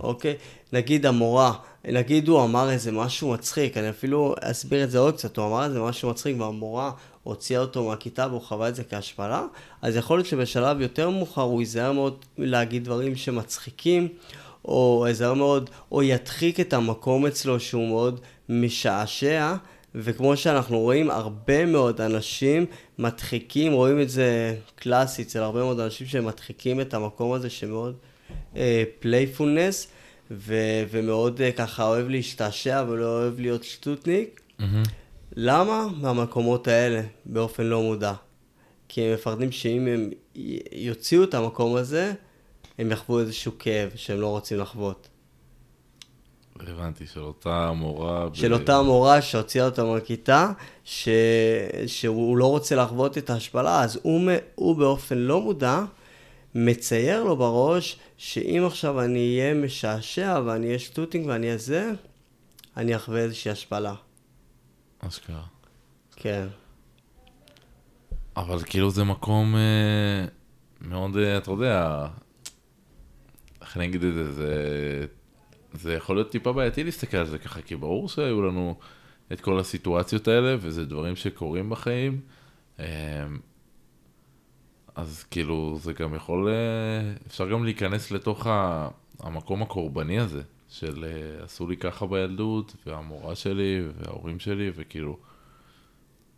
[0.00, 0.36] אוקיי?
[0.72, 1.52] נגיד המורה,
[1.84, 5.64] נגיד הוא אמר איזה משהו מצחיק, אני אפילו אסביר את זה עוד קצת, הוא אמר
[5.64, 6.90] איזה משהו מצחיק והמורה
[7.22, 9.46] הוציאה אותו מהכיתה והוא חווה את זה כהשפלה,
[9.82, 14.08] אז יכול להיות שבשלב יותר מאוחר הוא ייזהר מאוד להגיד דברים שמצחיקים,
[14.64, 19.54] או ייזהר מאוד, או ידחיק את המקום אצלו שהוא מאוד משעשע,
[19.94, 22.66] וכמו שאנחנו רואים, הרבה מאוד אנשים
[22.98, 27.96] מדחיקים, רואים את זה קלאסי אצל הרבה מאוד אנשים שמדחיקים את המקום הזה שמאוד
[29.00, 30.32] playfulness, uh,
[30.90, 34.40] ומאוד uh, ככה אוהב להשתעשע ולא אוהב להיות שטוטניק.
[34.60, 34.64] Mm-hmm.
[35.36, 35.86] למה?
[36.00, 38.12] מהמקומות האלה, באופן לא מודע.
[38.88, 40.10] כי הם מפחדים שאם הם
[40.72, 42.12] יוציאו את המקום הזה,
[42.78, 45.08] הם יחוו איזשהו כאב שהם לא רוצים לחוות.
[46.68, 48.28] הבנתי, של אותה מורה...
[48.32, 48.52] של ב...
[48.52, 50.52] אותה מורה שהוציאה אותה מהכיתה,
[50.84, 51.08] ש...
[51.86, 55.80] שהוא לא רוצה לחוות את ההשפלה, אז הוא, הוא באופן לא מודע
[56.54, 61.90] מצייר לו בראש, שאם עכשיו אני אהיה משעשע ואני אהיה שטוטינג ואני אהיה זה,
[62.76, 63.94] אני אחווה איזושהי השפלה.
[64.98, 65.42] אשכרה.
[66.16, 66.46] כן.
[68.36, 70.26] אבל כאילו זה מקום אה,
[70.80, 72.06] מאוד, אה, אתה יודע,
[73.62, 75.06] איך אני אגיד את זה, זה,
[75.72, 78.74] זה יכול להיות טיפה בעייתי להסתכל על זה ככה, כי ברור שהיו לנו
[79.32, 82.20] את כל הסיטואציות האלה, וזה דברים שקורים בחיים.
[82.80, 83.26] אה,
[84.94, 88.46] אז כאילו, זה גם יכול, אה, אפשר גם להיכנס לתוך
[89.20, 95.16] המקום הקורבני הזה, של אה, עשו לי ככה בילדות, והמורה שלי, וההורים שלי, וכאילו,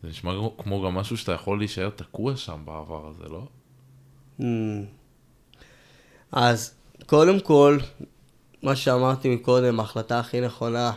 [0.03, 3.47] זה נשמע כמו גם משהו שאתה יכול להישאר תקוע שם בעבר הזה, לא?
[4.41, 4.45] Mm.
[6.33, 6.75] אז
[7.07, 7.79] קודם כל,
[8.63, 10.93] מה שאמרתי מקודם, ההחלטה הכי נכונה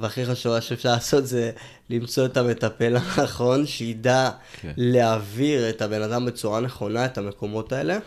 [0.00, 1.50] והכי חשובה שאפשר לעשות זה
[1.90, 4.30] למצוא את המטפל הנכון, שידע
[4.60, 4.72] כן.
[4.76, 7.98] להעביר את הבן אדם בצורה נכונה, את המקומות האלה.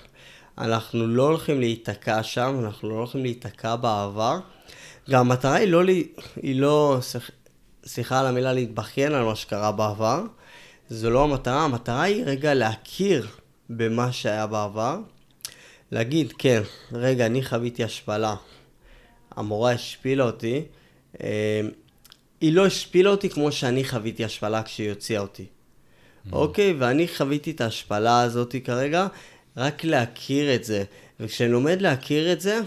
[0.58, 4.40] אנחנו לא הולכים להיתקע שם, אנחנו לא הולכים להיתקע בעבר.
[5.10, 5.82] גם המטרה היא לא,
[6.36, 6.98] היא לא
[7.86, 10.24] סליחה על המילה, להתבכיין על מה שקרה בעבר.
[10.90, 13.28] זו לא המטרה, המטרה היא רגע להכיר
[13.70, 14.98] במה שהיה בעבר.
[15.92, 18.36] להגיד, כן, רגע, אני חוויתי השפלה.
[19.36, 20.62] המורה השפילה אותי.
[21.24, 21.62] אה,
[22.42, 25.44] היא לא השפילה אותי כמו שאני חוויתי השפלה כשהיא הוציאה אותי.
[25.46, 26.34] Mm-hmm.
[26.34, 29.08] אוקיי, ואני חוויתי את ההשפלה הזאת כרגע,
[29.58, 30.84] רק להכיר את זה.
[31.20, 32.60] וכשאני לומד להכיר את זה,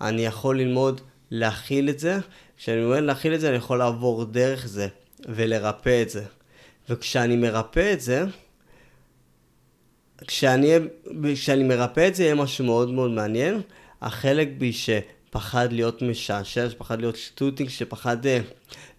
[0.00, 1.00] אני יכול ללמוד
[1.30, 2.18] להכיל את זה.
[2.56, 4.88] כשאני לומד להכיל את זה, אני יכול לעבור דרך זה
[5.28, 6.24] ולרפא את זה.
[6.88, 8.24] וכשאני מרפא את זה,
[10.26, 10.72] כשאני,
[11.34, 13.60] כשאני מרפא את זה, יהיה משהו מאוד מאוד מעניין.
[14.02, 14.72] החלק בי
[15.34, 18.40] שפחד להיות משעשע, שפחד להיות שטוטינג, שפחד אה,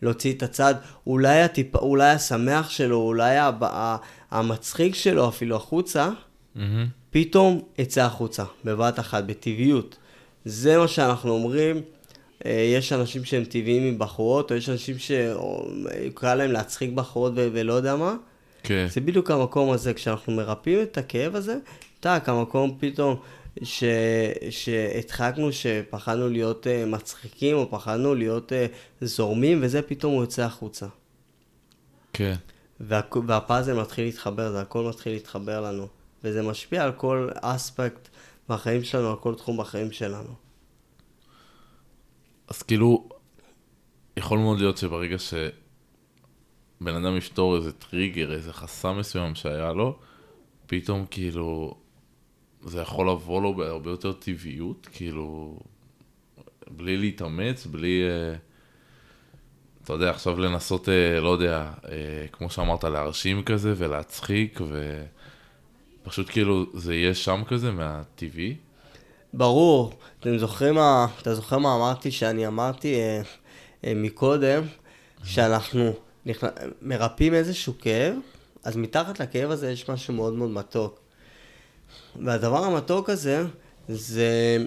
[0.02, 0.76] להוציא את הצד,
[1.08, 3.98] אולי, הטיפ, אולי השמח שלו, אולי הבא,
[4.32, 6.60] המצחיק שלו אפילו החוצה, mm-hmm.
[7.10, 9.98] פתאום יצא החוצה, בבת אחת, בטבעיות.
[10.46, 11.82] זה מה שאנחנו אומרים.
[12.46, 17.74] אה, יש אנשים שהם טבעיים עם בחורות, או יש אנשים שקל להם להצחיק בחורות ולא
[17.74, 18.16] יודע מה.
[18.64, 18.88] כן.
[18.90, 21.58] זה בדיוק המקום הזה, כשאנחנו מרפאים את הכאב הזה,
[22.00, 23.16] טאק, המקום פתאום
[23.64, 23.84] ש...
[24.50, 30.88] שהדחקנו, שפחדנו להיות uh, מצחיקים, או פחדנו להיות uh, זורמים, וזה פתאום הוא יוצא החוצה.
[32.14, 32.36] כן.
[32.80, 33.02] וה...
[33.28, 35.88] והפאזל מתחיל להתחבר, זה הכל מתחיל להתחבר לנו.
[36.24, 38.10] וזה משפיע על כל אספקט
[38.50, 40.36] בחיים שלנו, על כל תחום בחיים שלנו.
[42.48, 43.10] אז כאילו,
[44.18, 50.00] יכול מאוד להיות שברגע שבן אדם יפתור איזה טריגר, איזה חסם מסוים שהיה לו,
[50.68, 51.78] פתאום כאילו,
[52.66, 55.60] זה יכול לבוא לו בהרבה יותר טבעיות, כאילו,
[56.68, 58.36] בלי להתאמץ, בלי, אה,
[59.84, 64.60] אתה יודע, עכשיו לנסות, אה, לא יודע, אה, כמו שאמרת, להרשים כזה ולהצחיק,
[66.04, 68.56] ופשוט כאילו, זה יהיה שם כזה מהטבעי.
[69.34, 69.94] ברור.
[70.20, 72.96] אתם זוכרים מה, אתה זוכר מה אמרתי שאני אמרתי
[73.84, 74.64] מקודם,
[75.24, 75.94] שאנחנו
[76.26, 76.48] נכנ...
[76.82, 78.16] מרפאים איזשהו כאב,
[78.64, 81.05] אז מתחת לכאב הזה יש משהו מאוד מאוד מתוק.
[82.24, 83.44] והדבר המתוק הזה,
[83.90, 84.58] זה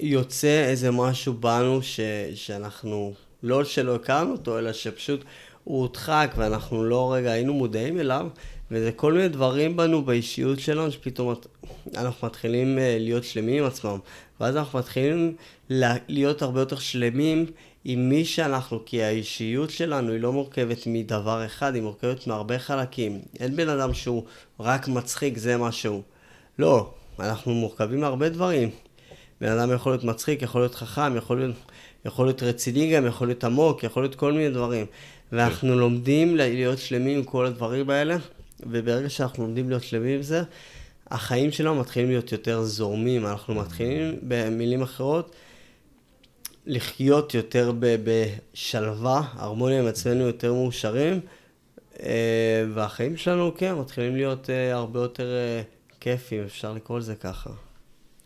[0.00, 2.00] יוצא איזה משהו בנו ש...
[2.34, 5.24] שאנחנו, לא שלא הכרנו אותו, אלא שפשוט
[5.64, 8.26] הוא הודחק ואנחנו לא רגע היינו מודעים אליו,
[8.70, 11.34] וזה כל מיני דברים בנו באישיות שלנו, שפתאום
[11.96, 13.98] אנחנו מתחילים אה, להיות שלמים עם עצמם.
[14.40, 15.36] ואז אנחנו מתחילים
[16.08, 17.46] להיות הרבה יותר שלמים
[17.84, 23.20] עם מי שאנחנו, כי האישיות שלנו היא לא מורכבת מדבר אחד, היא מורכבת מהרבה חלקים.
[23.40, 24.24] אין בן אדם שהוא
[24.60, 26.02] רק מצחיק, זה מה שהוא.
[26.58, 28.70] לא, אנחנו מורכבים מהרבה דברים.
[29.40, 31.56] בן אדם יכול להיות מצחיק, יכול להיות חכם, יכול להיות,
[32.04, 34.86] יכול להיות רציני גם, יכול להיות עמוק, יכול להיות כל מיני דברים.
[35.32, 38.16] ואנחנו לומדים להיות שלמים עם כל הדברים האלה,
[38.60, 40.42] וברגע שאנחנו לומדים להיות שלמים עם זה,
[41.10, 45.34] החיים שלנו מתחילים להיות יותר זורמים, אנחנו מתחילים, במילים אחרות,
[46.66, 51.20] לחיות יותר בשלווה, הרמוניה עם עצמנו יותר מאושרים,
[52.02, 55.26] אה, והחיים שלנו, כן, מתחילים להיות אה, הרבה יותר
[56.04, 57.50] כיפים, אפשר לקרוא לזה ככה.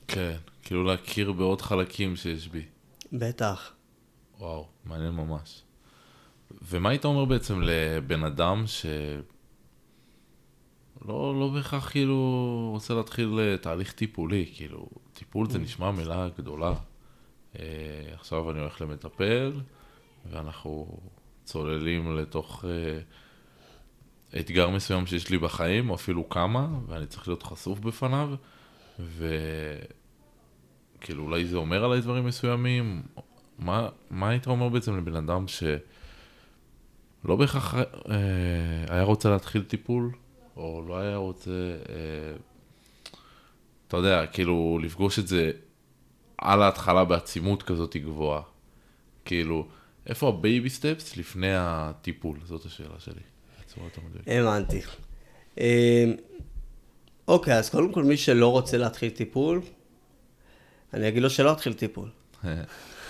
[0.08, 2.64] כן, כאילו להכיר בעוד חלקים שיש בי.
[3.12, 3.72] בטח.
[4.38, 5.62] וואו, מעניין ממש.
[6.62, 8.86] ומה היית אומר בעצם לבן אדם ש...
[11.08, 16.74] לא, לא בהכרח כאילו רוצה להתחיל אה, תהליך טיפולי, כאילו, טיפול זה נשמע מילה גדולה.
[17.58, 17.64] אה,
[18.14, 19.52] עכשיו אני הולך למטפל,
[20.30, 20.98] ואנחנו
[21.44, 23.00] צוללים לתוך אה,
[24.36, 28.30] אתגר מסוים שיש לי בחיים, או אפילו כמה, ואני צריך להיות חשוף בפניו,
[30.98, 33.02] וכאילו אולי זה אומר עליי דברים מסוימים.
[33.58, 37.84] מה, מה היית אומר בעצם לבן אדם שלא בהכרח אה,
[38.88, 40.12] היה רוצה להתחיל טיפול,
[40.56, 41.50] או לא היה רוצה,
[41.88, 42.36] אה,
[43.88, 45.50] אתה יודע, כאילו לפגוש את זה
[46.38, 48.42] על ההתחלה בעצימות כזאת גבוהה.
[49.24, 49.68] כאילו,
[50.06, 52.38] איפה ה baby steps לפני הטיפול?
[52.44, 53.27] זאת השאלה שלי.
[54.26, 54.80] הבנתי.
[55.58, 55.64] אמ,
[57.28, 59.60] אוקיי, אז קודם כל, מי שלא רוצה להתחיל טיפול,
[60.94, 62.08] אני אגיד לו שלא יתחיל טיפול.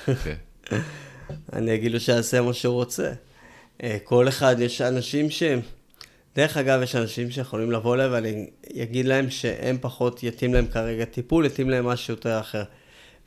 [0.09, 0.37] אוקיי.
[1.53, 3.13] אני אגיד לו שיעשה מה שהוא רוצה.
[3.83, 5.61] אה, כל אחד, יש אנשים שהם...
[6.37, 8.51] דרך אגב, יש אנשים שיכולים לבוא אליי ואני
[8.83, 12.65] אגיד להם שהם פחות יתאים להם כרגע טיפול, יתאים להם משהו יותר אחר.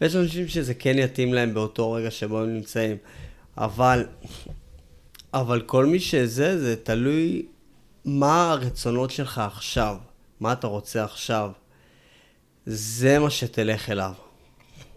[0.01, 2.97] ויש אנשים שזה כן יתאים להם באותו רגע שבו הם נמצאים.
[3.57, 4.05] אבל,
[5.33, 7.45] אבל כל מי שזה, זה תלוי
[8.05, 9.97] מה הרצונות שלך עכשיו,
[10.39, 11.51] מה אתה רוצה עכשיו.
[12.65, 14.13] זה מה שתלך אליו,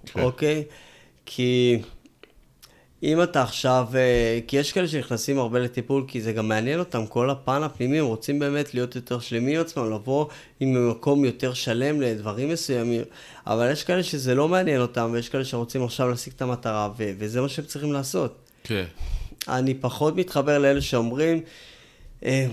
[0.06, 0.22] כן.
[0.22, 0.64] אוקיי?
[1.26, 1.78] כי
[3.02, 7.06] אם אתה עכשיו, אה, כי יש כאלה שנכנסים הרבה לטיפול, כי זה גם מעניין אותם,
[7.06, 10.26] כל הפן הפנימי, הם רוצים באמת להיות יותר שלמים עם עצמם, לבוא
[10.60, 13.02] עם מקום יותר שלם לדברים מסוימים,
[13.46, 17.12] אבל יש כאלה שזה לא מעניין אותם, ויש כאלה שרוצים עכשיו להשיג את המטרה, ו-
[17.18, 18.38] וזה מה שהם צריכים לעשות.
[18.64, 18.84] כן.
[19.48, 21.42] אני פחות מתחבר לאלה שאומרים,
[22.24, 22.46] אה,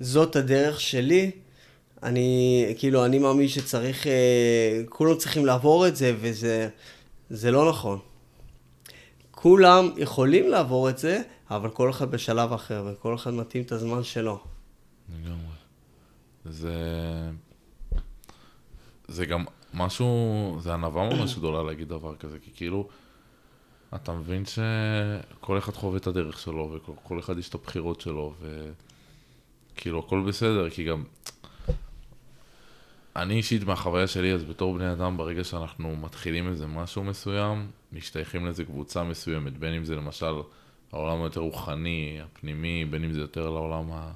[0.00, 1.30] זאת הדרך שלי,
[2.02, 7.98] אני, כאילו, אני מאמין שצריך, אה, כולם צריכים לעבור את זה, וזה לא נכון.
[9.30, 14.02] כולם יכולים לעבור את זה, אבל כל אחד בשלב אחר, וכל אחד מתאים את הזמן
[14.02, 14.38] שלו.
[15.08, 15.54] לגמרי.
[16.44, 16.74] זה...
[19.08, 20.06] זה גם משהו,
[20.60, 22.88] זה ענווה ממש גדולה להגיד דבר כזה, כי כאילו,
[23.94, 28.34] אתה מבין שכל אחד חווה את הדרך שלו, וכל אחד יש את הבחירות שלו,
[29.74, 31.04] וכאילו הכל בסדר, כי גם...
[33.16, 38.44] אני אישית מהחוויה שלי, אז בתור בני אדם, ברגע שאנחנו מתחילים איזה משהו מסוים, משתייכים
[38.44, 40.34] לאיזה קבוצה מסוימת, בין אם זה למשל
[40.92, 44.12] העולם היותר רוחני, הפנימי, בין אם זה יותר לעולם ה...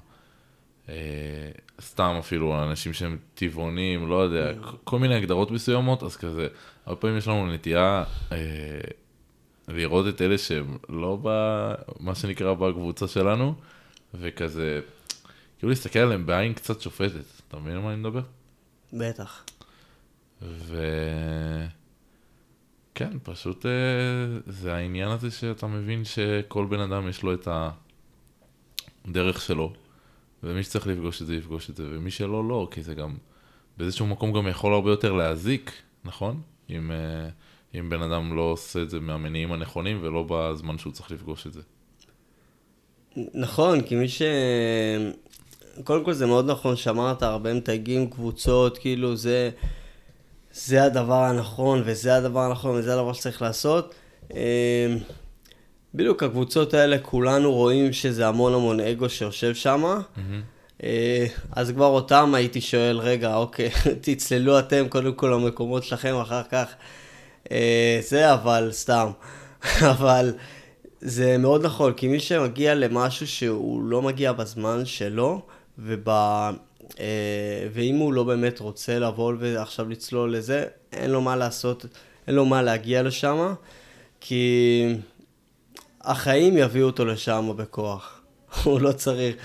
[0.89, 1.51] אה,
[1.81, 4.77] סתם אפילו אנשים שהם טבעונים, לא יודע, mm.
[4.85, 6.49] כל מיני הגדרות מסוימות, אז כזה,
[6.87, 8.37] הרבה פעמים יש לנו נטייה אה,
[9.69, 13.55] לראות את אלה שהם לא במה שנקרא בקבוצה שלנו,
[14.15, 14.81] וכזה,
[15.59, 18.23] כאילו להסתכל עליהם בעין קצת שופטת, אתה מבין על מה אני מדבר?
[18.93, 19.45] בטח.
[20.43, 20.77] ו...
[22.95, 23.71] כן, פשוט אה,
[24.47, 27.49] זה העניין הזה שאתה מבין שכל בן אדם יש לו את
[29.05, 29.73] הדרך שלו,
[30.43, 33.17] ומי שצריך לפגוש את זה, יפגוש את זה, ומי שלא, לא, כי זה גם
[33.77, 35.73] באיזשהו מקום גם יכול הרבה יותר להזיק,
[36.05, 36.41] נכון?
[36.71, 37.29] אם, אה,
[37.75, 41.53] אם בן אדם לא עושה את זה מהמניעים הנכונים ולא בזמן שהוא צריך לפגוש את
[41.53, 41.61] זה.
[43.35, 44.23] נכון, כי מי ש...
[45.85, 49.51] קודם כל זה מאוד נכון שאמרת, הרבה מתייגים קבוצות, כאילו זה...
[50.53, 53.95] זה הדבר הנכון, וזה הדבר הנכון, וזה הדבר שצריך לעשות.
[54.35, 54.39] אמ,
[55.95, 59.85] בדיוק הקבוצות האלה, כולנו רואים שזה המון המון אגו שיושב שם.
[59.85, 60.83] Mm-hmm.
[61.53, 66.53] אז כבר אותם הייתי שואל, רגע, אוקיי, תצללו אתם קודם כל למקומות שלכם, אחר כך
[66.53, 67.08] אה,
[68.01, 69.11] זה, אבל סתם.
[69.93, 70.35] אבל
[71.01, 75.43] זה מאוד נכון, כי מי שמגיע למשהו שהוא לא מגיע בזמן שלו,
[75.79, 76.09] וב...
[77.01, 81.87] אה, ואם הוא לא באמת רוצה לבוא ועכשיו לצלול לזה, אין לו מה לעשות,
[82.27, 83.55] אין לו מה להגיע לשם,
[84.21, 84.85] כי
[86.01, 88.21] החיים יביאו אותו לשם בכוח.
[88.65, 89.37] הוא לא צריך.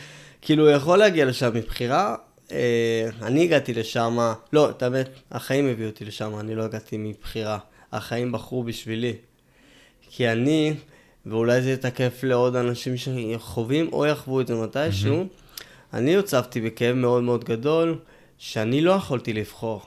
[0.42, 2.16] כאילו, הוא יכול להגיע לשם מבחירה.
[2.52, 7.58] אה, אני הגעתי לשם, לא, את האמת, החיים הביאו אותי לשם, אני לא הגעתי מבחירה.
[7.94, 9.14] החיים בחרו בשבילי.
[10.10, 10.74] כי אני,
[11.26, 15.64] ואולי זה יתקף לעוד אנשים שחווים או יחוו את זה מתישהו, mm-hmm.
[15.94, 18.00] אני הוצבתי בכאב מאוד מאוד גדול,
[18.38, 19.82] שאני לא יכולתי לבחור.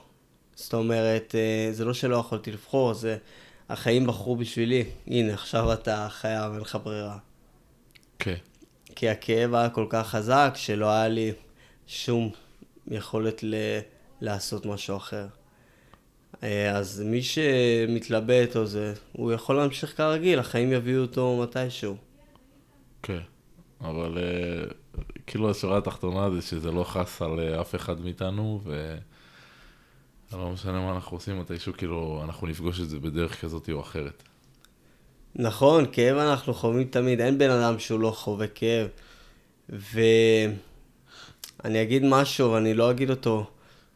[0.55, 3.17] זאת אומרת, אה, זה לא שלא יכולתי לבחור, זה
[3.69, 4.83] החיים בחרו בשבילי.
[5.07, 7.17] הנה, עכשיו אתה חייב, אין לך ברירה.
[8.19, 8.33] כן.
[8.33, 8.93] Okay.
[8.95, 11.31] כי הכאב היה כל כך חזק, שלא היה לי
[11.87, 12.29] שום
[12.87, 13.79] יכולת ל-
[14.21, 15.27] לעשות משהו אחר.
[16.43, 21.95] אה, אז מי שמתלבט או זה, הוא יכול להמשיך כרגיל, החיים יביאו אותו מתישהו.
[23.03, 23.19] כן.
[23.81, 24.73] אבל uh,
[25.27, 30.91] כאילו השורה התחתונה זה שזה לא חס על אה, אף אחד מאיתנו, ולא משנה מה
[30.91, 34.23] אנחנו עושים, מתישהו כאילו אנחנו נפגוש את זה בדרך כזאת או אחרת.
[35.35, 38.87] נכון, כאב אנחנו חווים תמיד, אין בן אדם שהוא לא חווה כאב.
[39.69, 40.51] ואני
[41.81, 43.49] אגיד משהו, ואני לא אגיד אותו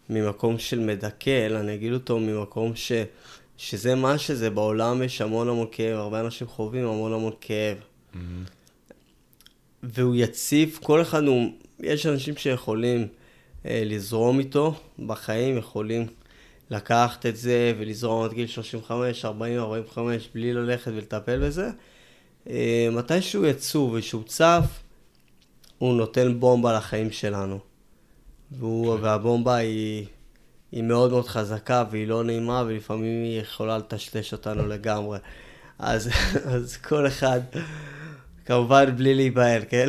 [0.09, 2.91] ממקום של מדכא, אלא אני אגיד אותו ממקום ש...
[3.57, 7.77] שזה מה שזה, בעולם יש המון המון כאב, הרבה אנשים חווים המון המון כאב.
[7.77, 8.17] Mm-hmm.
[9.83, 13.07] והוא יציף, כל אחד הוא, יש אנשים שיכולים
[13.65, 14.73] אה, לזרום איתו
[15.05, 16.07] בחיים, יכולים
[16.69, 21.69] לקחת את זה ולזרום עד גיל 35, 40, 45, בלי ללכת ולטפל בזה.
[22.49, 24.65] אה, מתי שהוא יצוא ושהוא צף,
[25.77, 27.70] הוא נותן בומבה לחיים שלנו.
[28.51, 29.01] והוא, okay.
[29.01, 30.05] והבומבה היא,
[30.71, 35.19] היא מאוד מאוד חזקה והיא לא נעימה ולפעמים היא יכולה לטשטש אותנו לגמרי.
[35.79, 36.09] אז,
[36.53, 37.39] אז כל אחד,
[38.45, 39.87] כמובן בלי להיבהל, כן?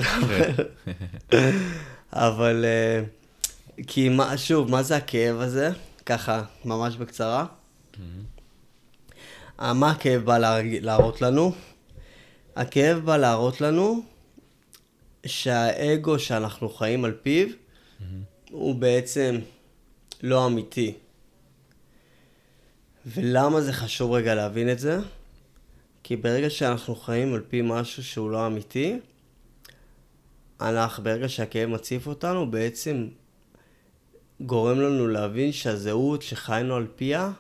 [1.29, 1.57] כן.
[2.13, 3.03] אבל, אה,
[3.87, 5.71] כי מה, שוב, מה זה הכאב הזה?
[6.07, 7.47] ככה, ממש בקצרה.
[7.95, 7.99] Mm-hmm.
[9.75, 10.39] מה הכאב בא
[10.81, 11.53] להראות לנו?
[12.57, 14.03] הכאב בא להראות לנו
[15.27, 18.05] שהאגו שאנחנו חיים על פיו mm-hmm.
[18.53, 19.39] הוא בעצם
[20.23, 20.95] לא אמיתי.
[23.07, 24.99] ולמה זה חשוב רגע להבין את זה?
[26.03, 28.99] כי ברגע שאנחנו חיים על פי משהו שהוא לא אמיתי,
[30.61, 33.09] אנחנו, ברגע שהכאב מציף אותנו, בעצם
[34.41, 37.33] גורם לנו להבין שהזהות שחיינו על פיה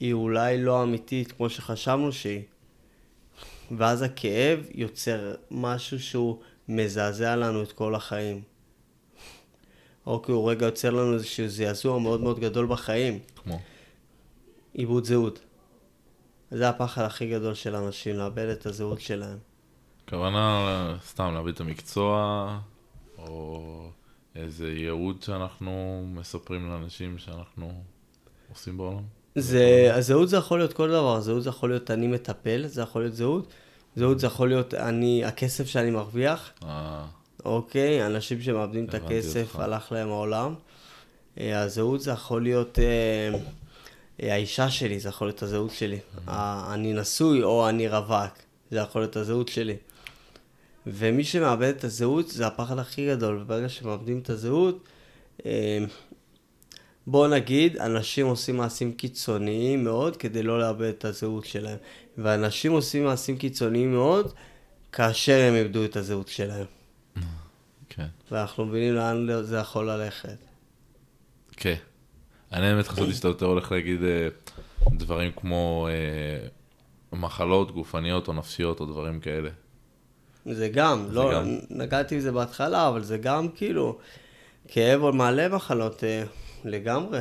[0.00, 2.42] היא אולי לא אמיתית כמו שחשבנו שהיא.
[3.76, 6.38] ואז הכאב יוצר משהו שהוא
[6.68, 8.49] מזעזע לנו את כל החיים.
[10.06, 13.18] אוקיי, הוא רגע יוצר לנו איזשהו זעזוע מאוד מאוד גדול בחיים.
[13.42, 13.60] כמו?
[14.72, 15.40] עיבוד זהות.
[16.50, 19.38] זה הפחד הכי גדול של אנשים, לאבד את הזהות שלהם.
[20.04, 22.58] הכוונה סתם לאבד את המקצוע,
[23.18, 23.90] או
[24.34, 27.72] איזה ייעוד שאנחנו מספרים לאנשים שאנחנו
[28.50, 29.02] עושים בעולם?
[29.34, 33.02] זה, הזהות זה יכול להיות כל דבר, זהות זה יכול להיות אני מטפל, זה יכול
[33.02, 33.52] להיות זהות.
[33.96, 36.50] זהות זה יכול להיות אני, הכסף שאני מרוויח.
[36.64, 37.06] אה.
[37.44, 39.60] אוקיי, אנשים שמאבדים את הכסף, אותך.
[39.60, 40.54] הלך להם העולם.
[41.40, 45.98] אה, הזהות זה יכול להיות אה, האישה שלי, זה יכול להיות הזהות שלי.
[46.72, 48.32] אני נשוי או אני רווק,
[48.70, 49.76] זה יכול להיות הזהות שלי.
[50.86, 54.84] ומי שמאבד את הזהות זה הפחד הכי גדול, וברגע שמאבדים את הזהות,
[55.46, 55.78] אה,
[57.06, 61.76] בוא נגיד, אנשים עושים מעשים קיצוניים מאוד כדי לא לאבד את הזהות שלהם.
[62.18, 64.32] ואנשים עושים מעשים קיצוניים מאוד
[64.92, 66.66] כאשר הם איבדו את הזהות שלהם.
[67.90, 68.06] כן.
[68.30, 70.36] ואנחנו מבינים לאן זה יכול ללכת.
[71.56, 71.74] כן.
[72.52, 74.28] אני באמת חשבתי שאתה יותר הולך להגיד אה,
[74.92, 76.48] דברים כמו אה,
[77.12, 79.50] מחלות גופניות או נפשיות או דברים כאלה.
[80.46, 81.58] זה גם, זה לא, גם...
[81.70, 83.98] נגעתי בזה בהתחלה, אבל זה גם כאילו
[84.68, 86.22] כאב או מעלה מחלות אה,
[86.64, 87.20] לגמרי.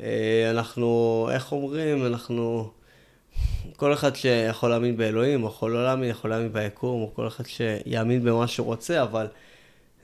[0.00, 2.70] אה, אנחנו, איך אומרים, אנחנו,
[3.76, 7.44] כל אחד שיכול להאמין באלוהים, או יכול לא להאמין, יכול להאמין ביקום, או כל אחד
[7.46, 9.26] שיאמין במה שהוא רוצה, אבל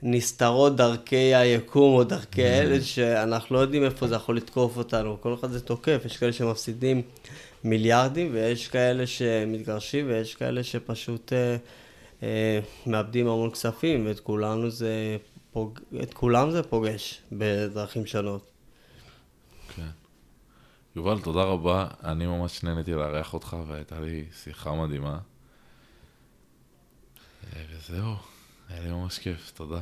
[0.03, 2.81] נסתרות דרכי היקום או דרכי האלה, mm.
[2.81, 7.01] שאנחנו לא יודעים איפה זה יכול לתקוף אותנו, כל אחד זה תוקף, יש כאלה שמפסידים
[7.63, 11.33] מיליארדים, ויש כאלה שמתגרשים, ויש כאלה שפשוט...
[11.33, 11.57] אה,
[12.23, 15.17] אה, מאבדים המון כספים, ואת כולנו זה,
[15.51, 15.79] פוג...
[16.03, 18.51] את כולם זה פוגש בדרכים שונות.
[19.75, 19.89] כן.
[20.95, 21.87] יובל, תודה רבה.
[22.03, 25.19] אני ממש נהניתי לארח אותך, והייתה לי שיחה מדהימה.
[27.55, 28.13] אה, וזהו,
[28.73, 29.79] היה לי ממש כיף, תודה.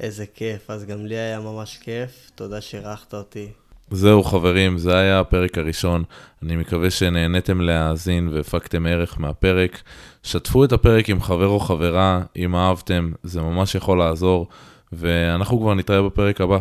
[0.00, 2.30] איזה כיף, אז גם לי היה ממש כיף.
[2.34, 3.48] תודה שאירחת אותי.
[3.90, 6.04] זהו חברים, זה היה הפרק הראשון.
[6.42, 9.82] אני מקווה שנהניתם להאזין והפקתם ערך מהפרק.
[10.22, 14.48] שתפו את הפרק עם חבר או חברה, אם אהבתם, זה ממש יכול לעזור,
[14.92, 16.58] ואנחנו כבר נתראה בפרק הבא.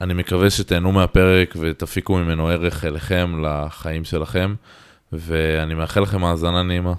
[0.00, 4.54] אני מקווה שתהנו מהפרק ותפיקו ממנו ערך אליכם, לחיים שלכם,
[5.12, 6.94] ואני מאחל לכם האזנה נעימה.